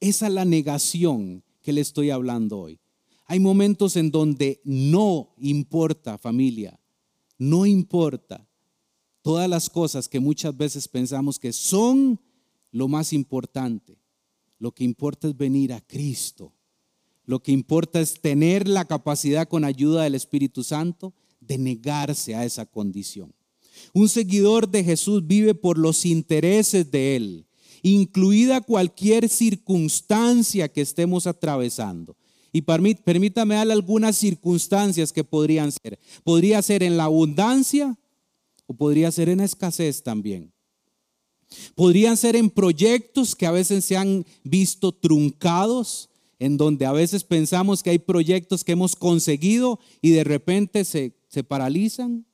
[0.00, 2.80] Esa es la negación que le estoy hablando hoy.
[3.26, 6.78] Hay momentos en donde no importa familia,
[7.38, 8.46] no importa
[9.22, 12.20] todas las cosas que muchas veces pensamos que son
[12.72, 13.98] lo más importante.
[14.58, 16.52] Lo que importa es venir a Cristo
[17.24, 22.44] lo que importa es tener la capacidad con ayuda del Espíritu Santo de negarse a
[22.44, 23.34] esa condición.
[23.92, 27.46] Un seguidor de Jesús vive por los intereses de Él,
[27.82, 32.16] incluida cualquier circunstancia que estemos atravesando.
[32.52, 35.98] Y permítame dar algunas circunstancias que podrían ser.
[36.22, 37.98] Podría ser en la abundancia
[38.66, 40.52] o podría ser en la escasez también.
[41.74, 46.10] Podrían ser en proyectos que a veces se han visto truncados
[46.42, 51.16] en donde a veces pensamos que hay proyectos que hemos conseguido y de repente se,
[51.28, 52.26] se paralizan.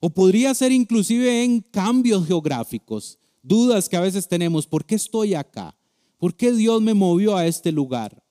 [0.00, 5.34] O podría ser inclusive en cambios geográficos, dudas que a veces tenemos, ¿por qué estoy
[5.34, 5.78] acá?
[6.18, 8.24] ¿Por qué Dios me movió a este lugar?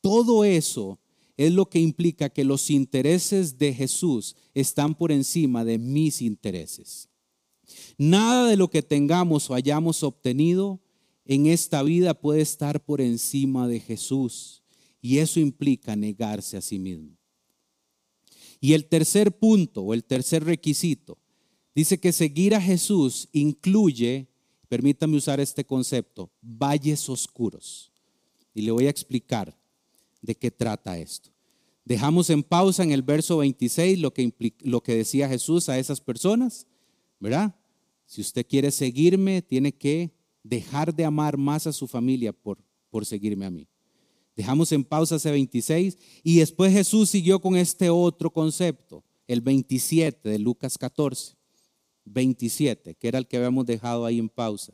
[0.00, 0.98] Todo eso
[1.36, 7.10] es lo que implica que los intereses de Jesús están por encima de mis intereses.
[7.98, 10.80] Nada de lo que tengamos o hayamos obtenido
[11.28, 14.62] en esta vida puede estar por encima de Jesús.
[15.00, 17.16] Y eso implica negarse a sí mismo.
[18.60, 21.18] Y el tercer punto o el tercer requisito
[21.74, 24.26] dice que seguir a Jesús incluye,
[24.68, 27.92] permítame usar este concepto, valles oscuros.
[28.54, 29.56] Y le voy a explicar
[30.22, 31.30] de qué trata esto.
[31.84, 36.00] Dejamos en pausa en el verso 26 lo que, lo que decía Jesús a esas
[36.00, 36.66] personas,
[37.20, 37.54] ¿verdad?
[38.06, 40.17] Si usted quiere seguirme, tiene que
[40.48, 42.58] dejar de amar más a su familia por,
[42.90, 43.68] por seguirme a mí.
[44.34, 50.28] Dejamos en pausa ese 26 y después Jesús siguió con este otro concepto, el 27
[50.28, 51.36] de Lucas 14,
[52.04, 54.72] 27, que era el que habíamos dejado ahí en pausa.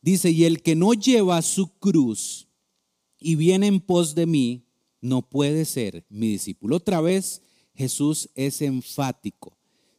[0.00, 2.46] Dice, y el que no lleva su cruz
[3.18, 4.64] y viene en pos de mí,
[5.00, 6.76] no puede ser mi discípulo.
[6.76, 7.42] Otra vez
[7.74, 9.57] Jesús es enfático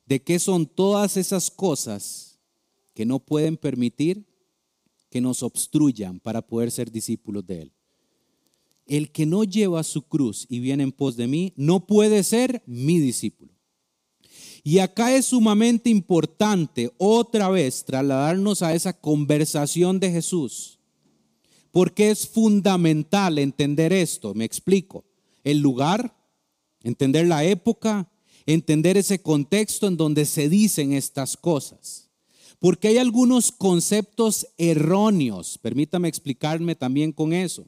[0.10, 2.40] de qué son todas esas cosas
[2.96, 4.26] que no pueden permitir
[5.12, 7.74] que nos obstruyan para poder ser discípulos de Él.
[8.88, 12.64] El que no lleva su cruz y viene en pos de mí, no puede ser
[12.66, 13.54] mi discípulo.
[14.64, 20.80] Y acá es sumamente importante otra vez trasladarnos a esa conversación de Jesús,
[21.70, 25.06] porque es fundamental entender esto, me explico,
[25.44, 26.18] el lugar,
[26.82, 28.10] entender la época,
[28.46, 32.10] entender ese contexto en donde se dicen estas cosas.
[32.60, 37.66] Porque hay algunos conceptos erróneos, permítame explicarme también con eso,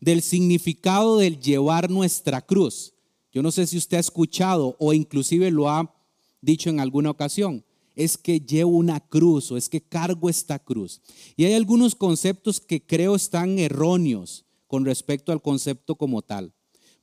[0.00, 2.94] del significado del llevar nuestra cruz.
[3.32, 5.94] Yo no sé si usted ha escuchado o inclusive lo ha
[6.40, 7.64] dicho en alguna ocasión.
[7.96, 11.00] es que llevo una cruz o es que cargo esta cruz.
[11.36, 16.52] Y hay algunos conceptos que creo están erróneos con respecto al concepto como tal.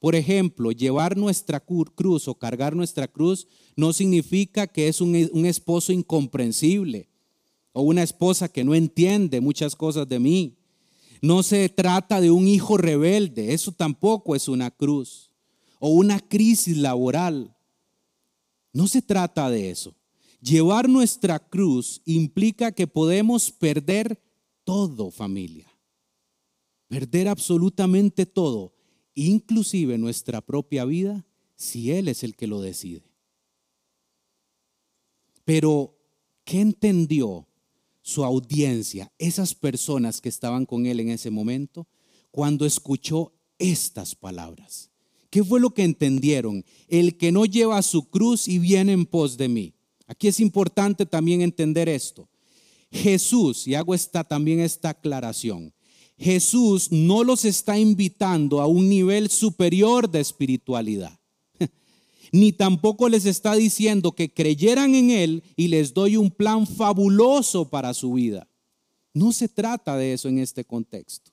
[0.02, 5.93] Por ejemplo, llevar nuestra cruz o cargar nuestra cruz no significa que es un, esposo
[5.93, 7.08] incomprensible
[7.72, 10.58] o una esposa que no entiende muchas cosas de mí.
[11.22, 15.30] No se trata de un hijo rebelde, eso tampoco es una cruz.
[15.78, 17.56] O una crisis laboral.
[18.74, 19.93] No se trata de eso.
[20.41, 24.20] Llevar nuestra cruz implica que podemos perder
[24.64, 25.68] todo, familia.
[26.88, 28.74] Perder absolutamente todo,
[29.16, 33.12] inclusive nuestra propia vida, si Él es el que lo decide.
[35.45, 35.97] Pero,
[36.43, 37.47] ¿qué entendió
[38.01, 41.88] su audiencia, esas personas que estaban con Él en ese momento,
[42.32, 44.89] cuando escuchó estas palabras?
[45.30, 46.66] ¿Qué fue lo que entendieron?
[46.88, 49.74] El que no lleva su cruz y viene en pos de mí.
[50.05, 52.28] Aquí es importante también entender esto.
[52.91, 55.74] Jesús, y hago esta, también esta aclaración,
[56.22, 61.19] Jesús no los está invitando a un nivel superior de espiritualidad,
[62.32, 67.67] ni tampoco les está diciendo que creyeran en Él y les doy un plan fabuloso
[67.69, 68.47] para su vida.
[69.15, 71.32] No se trata de eso en este contexto.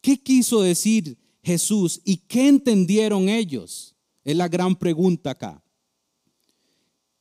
[0.00, 3.94] ¿Qué quiso decir Jesús y qué entendieron ellos?
[4.24, 5.62] Es la gran pregunta acá.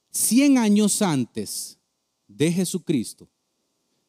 [0.10, 1.78] Cien años antes
[2.28, 3.30] de Jesucristo,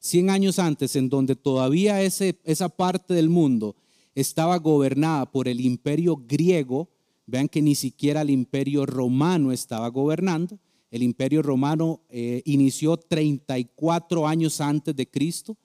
[0.00, 3.76] cien años antes en donde todavía esa parte del mundo
[4.14, 6.88] estaba gobernada por el imperio griego,
[7.26, 10.58] vean que ni siquiera el imperio romano estaba gobernando,
[10.90, 15.56] el imperio romano eh, inició 34 años antes de Cristo,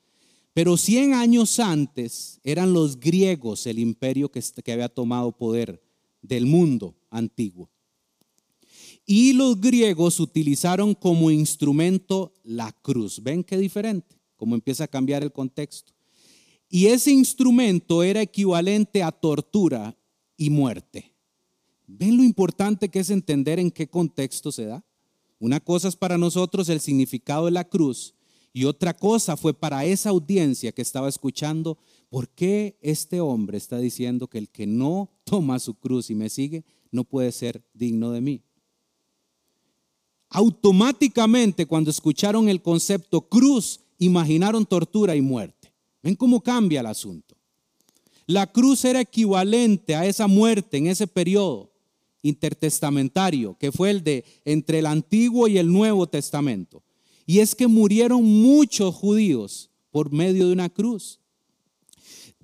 [0.54, 5.82] pero 100 años antes eran los griegos el imperio que, que había tomado poder
[6.22, 7.70] del mundo antiguo.
[9.08, 13.22] Y los griegos utilizaron como instrumento la cruz.
[13.22, 14.15] ¿Ven qué diferente?
[14.36, 15.94] Cómo empieza a cambiar el contexto.
[16.70, 19.98] Y ese instrumento era equivalente a tortura
[20.36, 21.14] y muerte.
[21.88, 24.84] ¿Ven lo importante que es entender en qué contexto se da?
[25.40, 28.16] Una cosa es para nosotros el significado de la cruz
[28.52, 31.78] y otra cosa fue para esa audiencia que estaba escuchando,
[32.10, 36.30] ¿por qué este hombre está diciendo que el que no toma su cruz y me
[36.30, 38.42] sigue no puede ser digno de mí?
[40.36, 45.74] automáticamente cuando escucharon el concepto cruz, imaginaron tortura y muerte.
[46.04, 47.36] ¿Ven cómo cambia el asunto?
[48.28, 51.72] La cruz era equivalente a esa muerte en ese periodo
[52.24, 56.84] intertestamentario, que fue el de entre el Antiguo y el Nuevo Testamento.
[57.28, 61.20] Y es que murieron muchos judíos por medio de una cruz.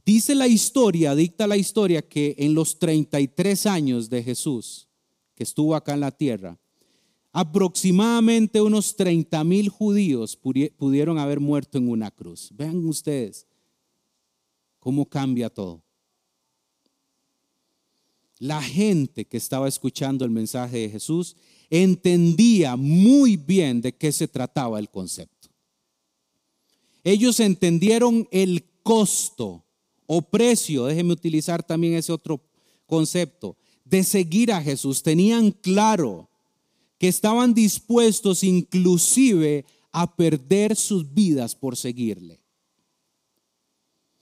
[0.05, 4.87] Dice la historia, dicta la historia, que en los 33 años de Jesús,
[5.35, 6.59] que estuvo acá en la tierra,
[7.31, 12.49] aproximadamente unos 30 mil judíos pudieron haber muerto en una cruz.
[12.53, 13.47] Vean ustedes
[14.79, 15.81] cómo cambia todo.
[18.39, 21.35] La gente que estaba escuchando el mensaje de Jesús
[21.69, 25.49] entendía muy bien de qué se trataba el concepto.
[27.03, 29.63] Ellos entendieron el costo
[30.05, 32.41] o precio, déjenme utilizar también ese otro
[32.85, 33.55] concepto,
[33.85, 35.01] de seguir a Jesús.
[35.01, 36.30] Tenían claro
[37.01, 42.43] que estaban dispuestos inclusive a perder sus vidas por seguirle.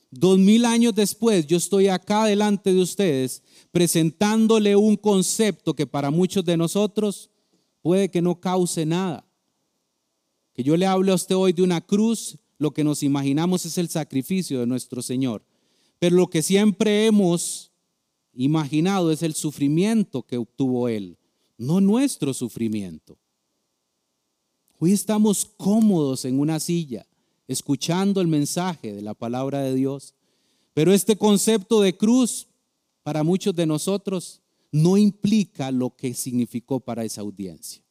[0.09, 6.09] Dos mil años después, yo estoy acá delante de ustedes presentándole un concepto que para
[6.09, 7.29] muchos de nosotros
[7.81, 9.29] puede que no cause nada.
[10.53, 13.77] Que yo le hable a usted hoy de una cruz, lo que nos imaginamos es
[13.77, 15.43] el sacrificio de nuestro Señor.
[15.99, 17.73] Pero lo que siempre hemos
[18.31, 21.18] imaginado es el sufrimiento que obtuvo Él
[21.59, 23.19] no nuestro sufrimiento.
[24.79, 27.05] Hoy estamos cómodos en una silla,
[27.47, 30.15] escuchando el mensaje de la palabra de Dios,
[30.73, 32.47] pero este concepto de cruz
[33.03, 34.41] para muchos de nosotros
[34.71, 37.83] no implica lo que significó para esa audiencia.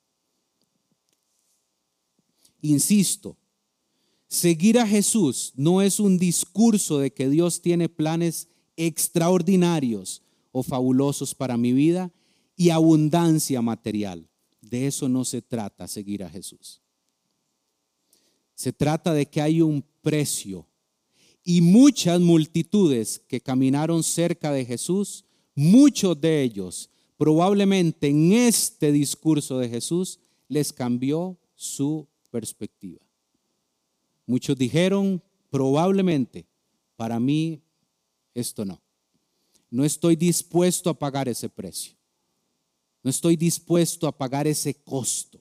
[2.63, 3.37] Insisto,
[4.29, 11.35] seguir a Jesús no es un discurso de que Dios tiene planes extraordinarios o fabulosos
[11.35, 12.11] para mi vida
[12.59, 14.29] y abundancia material.
[14.61, 16.83] De eso no se trata seguir a Jesús.
[18.57, 20.67] Se trata de que hay un precio
[21.45, 29.61] y muchas multitudes que caminaron cerca de Jesús, muchos de ellos probablemente en este discurso
[29.61, 33.01] de Jesús les cambió su perspectiva.
[34.27, 36.45] Muchos dijeron, probablemente,
[36.97, 37.63] para mí
[38.35, 38.83] esto no.
[39.71, 41.98] No estoy dispuesto a pagar ese precio.
[43.09, 45.41] No estoy dispuesto a pagar ese costo.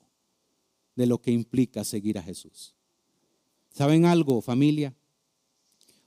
[0.96, 2.74] de lo que implica seguir a Jesús.
[3.74, 4.96] ¿Saben algo, familia?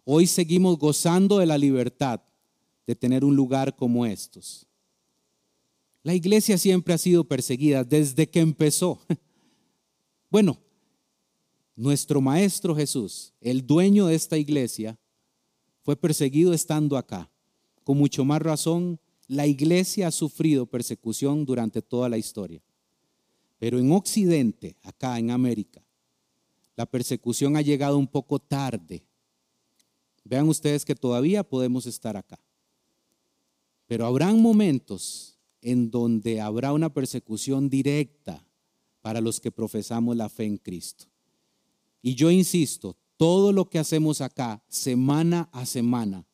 [0.05, 2.23] Hoy seguimos gozando de la libertad
[2.87, 4.67] de tener un lugar como estos.
[6.03, 8.99] La iglesia siempre ha sido perseguida desde que empezó.
[10.31, 10.59] Bueno,
[11.77, 14.99] nuestro Maestro Jesús, el dueño de esta iglesia,
[15.83, 17.31] fue perseguido estando acá.
[17.85, 18.99] Con mucho más razón,
[19.31, 22.61] la iglesia ha sufrido persecución durante toda la historia.
[23.61, 25.81] Pero en Occidente, acá en América,
[26.75, 29.05] la persecución ha llegado un poco tarde.
[30.25, 32.41] Vean ustedes que todavía podemos estar acá.
[33.87, 38.45] Pero habrán momentos en donde habrá una persecución directa
[39.01, 41.05] para los que profesamos la fe en Cristo.
[42.03, 46.27] Y yo insisto, todo lo que hacemos acá, semana a semana,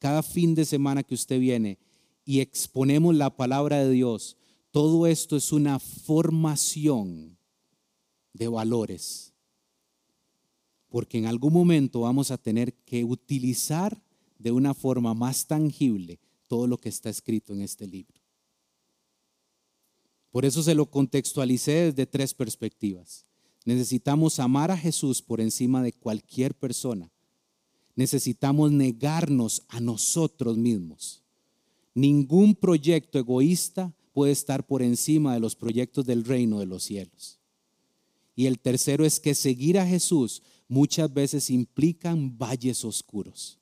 [0.00, 1.78] cada fin de semana que usted viene
[2.24, 4.36] y exponemos la palabra de Dios,
[4.70, 7.38] todo esto es una formación
[8.32, 9.32] de valores.
[10.88, 14.02] Porque en algún momento vamos a tener que utilizar
[14.38, 18.20] de una forma más tangible todo lo que está escrito en este libro.
[20.30, 23.24] Por eso se lo contextualicé desde tres perspectivas.
[23.64, 27.10] Necesitamos amar a Jesús por encima de cualquier persona.
[27.96, 31.23] Necesitamos negarnos a nosotros mismos.
[31.94, 37.38] Ningún proyecto egoísta puede estar por encima de los proyectos del reino de los cielos.
[38.36, 43.58] Y el tercero es que seguir a Jesús muchas veces implican valles oscuros.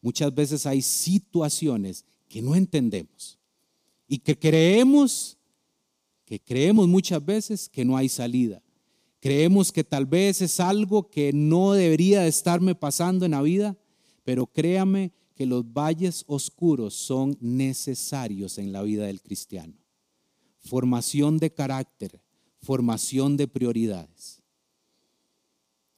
[0.00, 3.38] Muchas veces hay situaciones que no entendemos
[4.06, 5.38] y que creemos
[6.24, 8.62] que creemos muchas veces que no hay salida.
[9.20, 13.76] Creemos que tal vez es algo que no debería de estarme pasando en la vida,
[14.24, 19.74] pero créame que los valles oscuros son necesarios en la vida del cristiano.
[20.60, 22.20] Formación de carácter,
[22.62, 24.42] formación de prioridades.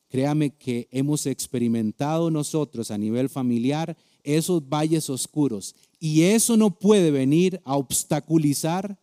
[0.08, 7.10] Créame que hemos experimentado nosotros a nivel familiar esos valles oscuros y eso no puede
[7.10, 8.98] venir a obstaculizar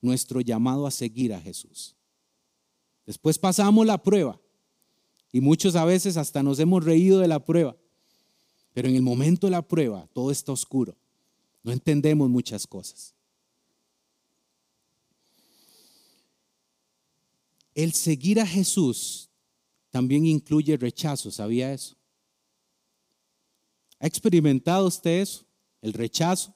[0.00, 1.96] nuestro llamado a seguir a Jesús.
[3.06, 4.40] Después pasamos la prueba
[5.32, 7.76] y muchos a veces hasta nos hemos reído de la prueba,
[8.78, 10.96] pero en el momento de la prueba todo está oscuro,
[11.64, 13.12] no entendemos muchas cosas.
[17.74, 19.30] El seguir a Jesús
[19.90, 21.96] también incluye rechazo, ¿sabía eso?
[23.98, 25.44] ¿Ha experimentado usted eso?
[25.82, 26.54] El rechazo.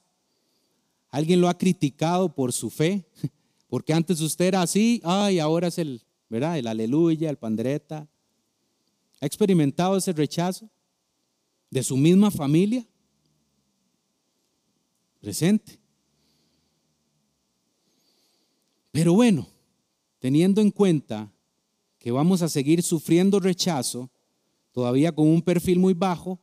[1.10, 3.04] ¿Alguien lo ha criticado por su fe?
[3.66, 6.56] Porque antes usted era así, ay, ahora es el, ¿verdad?
[6.56, 8.06] El aleluya, el pandereta.
[9.20, 10.70] ¿Ha experimentado ese rechazo
[11.72, 12.86] de su misma familia?
[15.22, 15.78] Presente.
[18.90, 19.48] Pero bueno,
[20.18, 21.32] teniendo en cuenta
[21.98, 24.10] que vamos a seguir sufriendo rechazo,
[24.70, 26.38] todavía con un perfil muy bajo,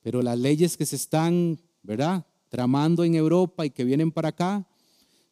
[0.00, 2.24] pero las leyes que se están, ¿verdad?
[2.48, 4.64] tramando en Europa y que vienen para acá,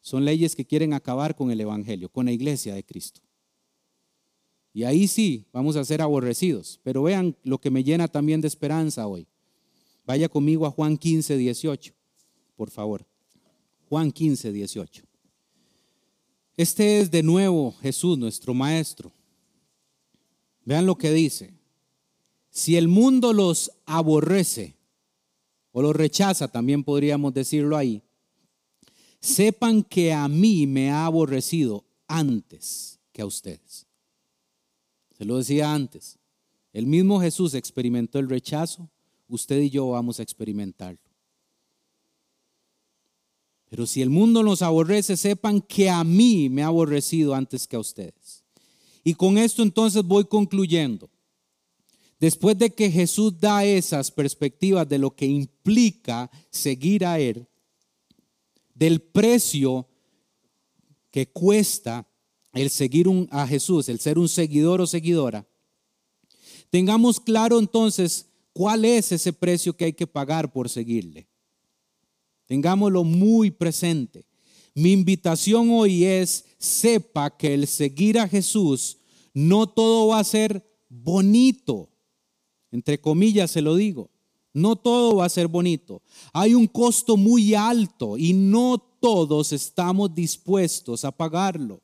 [0.01, 3.21] son leyes que quieren acabar con el Evangelio, con la iglesia de Cristo.
[4.75, 6.81] Y ahí sí vamos a ser aborrecidos.
[6.83, 9.25] Pero vean lo que me llena también de esperanza hoy.
[10.05, 11.93] Vaya conmigo a Juan 15, 18,
[12.57, 13.07] por favor.
[13.87, 15.03] Juan 15, 18.
[16.57, 19.13] Este es de nuevo Jesús, nuestro Maestro.
[20.65, 21.53] Vean lo que dice.
[22.49, 24.75] Si el mundo los aborrece,
[25.71, 28.03] o lo rechaza, también podríamos decirlo ahí,
[29.21, 33.84] sepan que a mí me ha aborrecido antes que a ustedes.
[35.17, 36.17] Se lo decía antes.
[36.73, 38.89] El mismo Jesús experimentó el rechazo,
[39.29, 40.99] usted y yo vamos a experimentarlo.
[43.69, 47.75] Pero si el mundo nos aborrece, sepan que a mí me ha aborrecido antes que
[47.75, 48.43] a ustedes.
[49.03, 51.09] Y con esto entonces voy concluyendo.
[52.19, 57.47] Después de que Jesús da esas perspectivas de lo que implica seguir a Él,
[58.73, 59.87] del precio
[61.11, 62.07] que cuesta
[62.55, 65.45] el seguir a Jesús, el ser un seguidor o seguidora,
[66.71, 71.27] tengamos claro entonces cuál es ese precio que hay que pagar por seguirle.
[72.47, 74.25] Tengámoslo muy presente.
[74.73, 78.97] Mi invitación hoy es, sepa que el seguir a Jesús
[79.33, 81.89] no todo va a ser bonito
[82.75, 84.11] entre comillas se lo digo.
[84.53, 86.01] No todo va a ser bonito.
[86.33, 91.81] Hay un costo muy alto y no todos estamos dispuestos a pagarlo.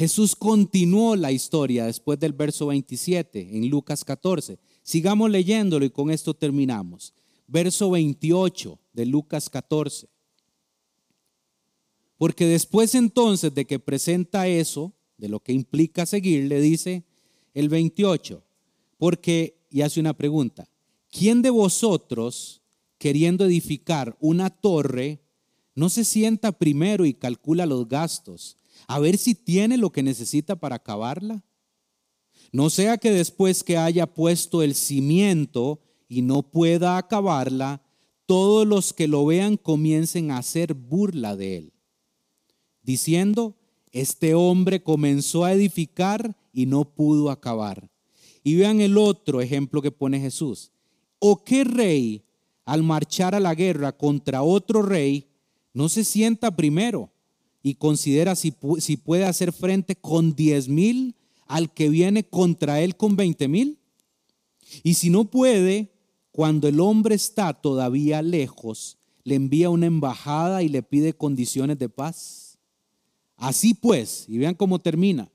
[0.00, 4.58] Jesús continuó la historia después del verso 27 en Lucas 14.
[4.82, 7.12] Sigamos leyéndolo y con esto terminamos.
[7.46, 10.08] Verso 28 de Lucas 14.
[12.16, 17.04] Porque después entonces de que presenta eso, de lo que implica seguirle, dice
[17.52, 18.42] el 28,
[18.96, 20.66] porque, y hace una pregunta,
[21.10, 22.62] ¿quién de vosotros,
[22.96, 25.20] queriendo edificar una torre,
[25.74, 28.56] no se sienta primero y calcula los gastos,
[28.86, 31.42] a ver si tiene lo que necesita para acabarla?
[32.52, 37.82] No sea que después que haya puesto el cimiento y no pueda acabarla,
[38.26, 41.72] todos los que lo vean comiencen a hacer burla de él,
[42.82, 43.56] diciendo,
[43.92, 47.90] este hombre comenzó a edificar y no pudo acabar.
[48.42, 50.72] Y vean el otro ejemplo que pone Jesús.
[51.18, 52.24] ¿O qué rey
[52.64, 55.28] al marchar a la guerra contra otro rey
[55.72, 57.10] no se sienta primero
[57.62, 61.14] y considera si, si puede hacer frente con diez mil
[61.46, 63.78] al que viene contra él con veinte mil?
[64.82, 65.92] Y si no puede,
[66.32, 71.88] cuando el hombre está todavía lejos, le envía una embajada y le pide condiciones de
[71.88, 72.58] paz.
[73.36, 75.30] Así pues, y vean cómo termina,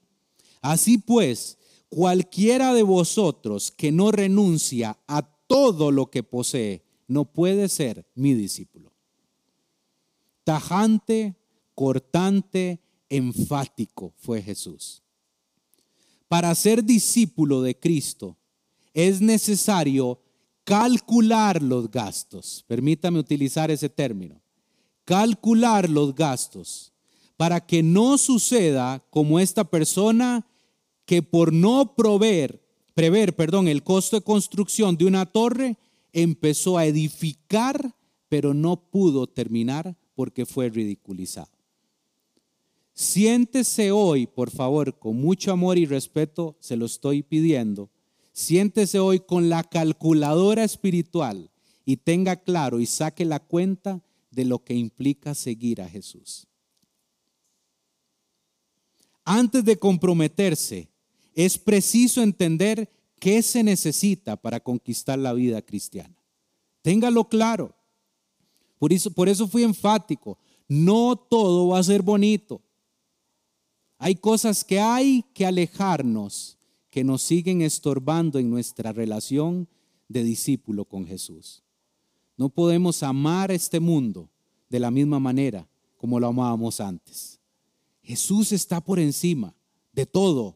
[0.61, 1.57] así pues,
[1.89, 8.33] cualquiera de vosotros que no renuncia a todo lo que posee, no puede ser mi
[8.33, 8.91] discípulo.
[10.43, 11.35] Tajante,
[11.75, 15.03] cortante, enfático fue Jesús.
[16.27, 18.37] Para ser discípulo de Cristo
[18.93, 20.19] es necesario
[20.63, 22.65] calcular los gastos.
[22.67, 24.41] Permítame utilizar ese término.
[25.03, 26.93] Calcular los gastos
[27.37, 30.47] para que no suceda como esta persona
[31.05, 32.65] que por no proveer,
[32.95, 35.77] prever, perdón, el costo de construcción de una torre,
[36.13, 37.93] empezó a edificar,
[38.29, 41.54] pero no pudo terminar porque fue ridiculizado.
[42.95, 47.91] Siéntese hoy, por favor, con mucho amor y respeto, se lo estoy pidiendo,
[48.35, 51.49] Siéntese hoy con la calculadora espiritual
[51.85, 56.45] y tenga claro y saque la cuenta de lo que implica seguir a Jesús.
[59.23, 60.89] Antes de comprometerse,
[61.33, 66.21] es preciso entender qué se necesita para conquistar la vida cristiana.
[66.81, 67.73] Téngalo claro.
[68.77, 70.37] Por eso, por eso fui enfático.
[70.67, 72.61] No todo va a ser bonito.
[74.05, 76.59] Hay cosas que hay que alejarnos
[76.91, 79.67] que nos siguen estorbando en nuestra relación
[80.07, 81.63] de discípulo con Jesús.
[82.37, 84.29] No podemos amar este mundo
[84.69, 87.39] de la misma manera como lo amábamos antes.
[88.03, 89.55] Jesús está por encima
[89.91, 90.55] de todo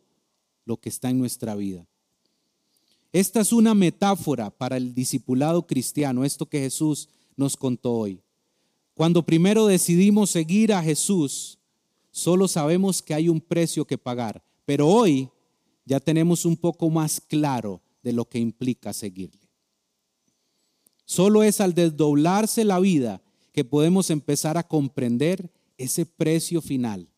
[0.64, 1.88] lo que está en nuestra vida.
[3.12, 8.22] Esta es una metáfora para el discipulado cristiano, esto que Jesús nos contó hoy.
[8.94, 11.59] Cuando primero decidimos seguir a Jesús,
[12.20, 15.30] solo sabemos que hay un precio que pagar, pero hoy
[15.86, 19.50] ya tenemos un poco más claro de lo que implica seguirle.
[21.06, 27.10] Solo es al desdoblarse la vida que podemos empezar a comprender ese precio final,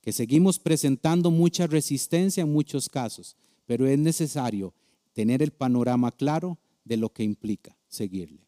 [0.00, 4.72] que seguimos presentando mucha resistencia en muchos casos, pero es necesario
[5.14, 8.46] tener el panorama claro de lo que implica seguirle.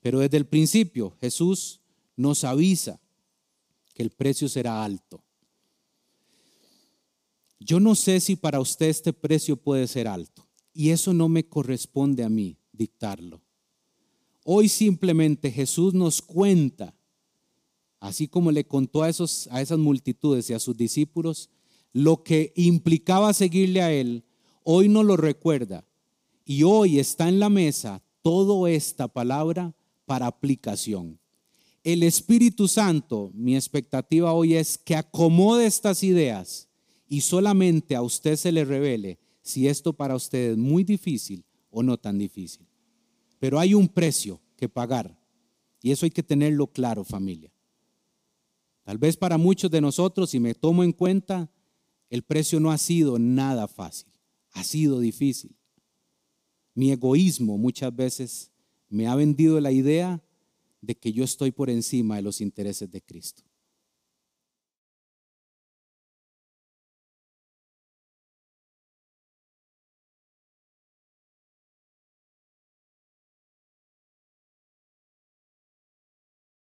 [0.00, 1.80] Pero desde el principio Jesús
[2.16, 3.00] nos avisa
[3.94, 5.22] que el precio será alto.
[7.58, 11.44] Yo no sé si para usted este precio puede ser alto y eso no me
[11.44, 13.40] corresponde a mí dictarlo.
[14.44, 16.94] Hoy simplemente Jesús nos cuenta,
[18.00, 21.50] así como le contó a, esos, a esas multitudes y a sus discípulos,
[21.92, 24.24] lo que implicaba seguirle a Él,
[24.64, 25.84] hoy no lo recuerda.
[26.44, 29.74] Y hoy está en la mesa toda esta palabra
[30.06, 31.20] para aplicación.
[31.84, 36.68] El Espíritu Santo, mi expectativa hoy es que acomode estas ideas
[37.08, 41.82] y solamente a usted se le revele si esto para usted es muy difícil o
[41.82, 42.68] no tan difícil.
[43.40, 45.18] Pero hay un precio que pagar
[45.82, 47.52] y eso hay que tenerlo claro familia.
[48.84, 51.50] Tal vez para muchos de nosotros, si me tomo en cuenta,
[52.10, 54.12] el precio no ha sido nada fácil,
[54.52, 55.56] ha sido difícil.
[56.74, 58.52] Mi egoísmo muchas veces
[58.88, 60.22] me ha vendido la idea
[60.82, 63.44] de que yo estoy por encima de los intereses de Cristo.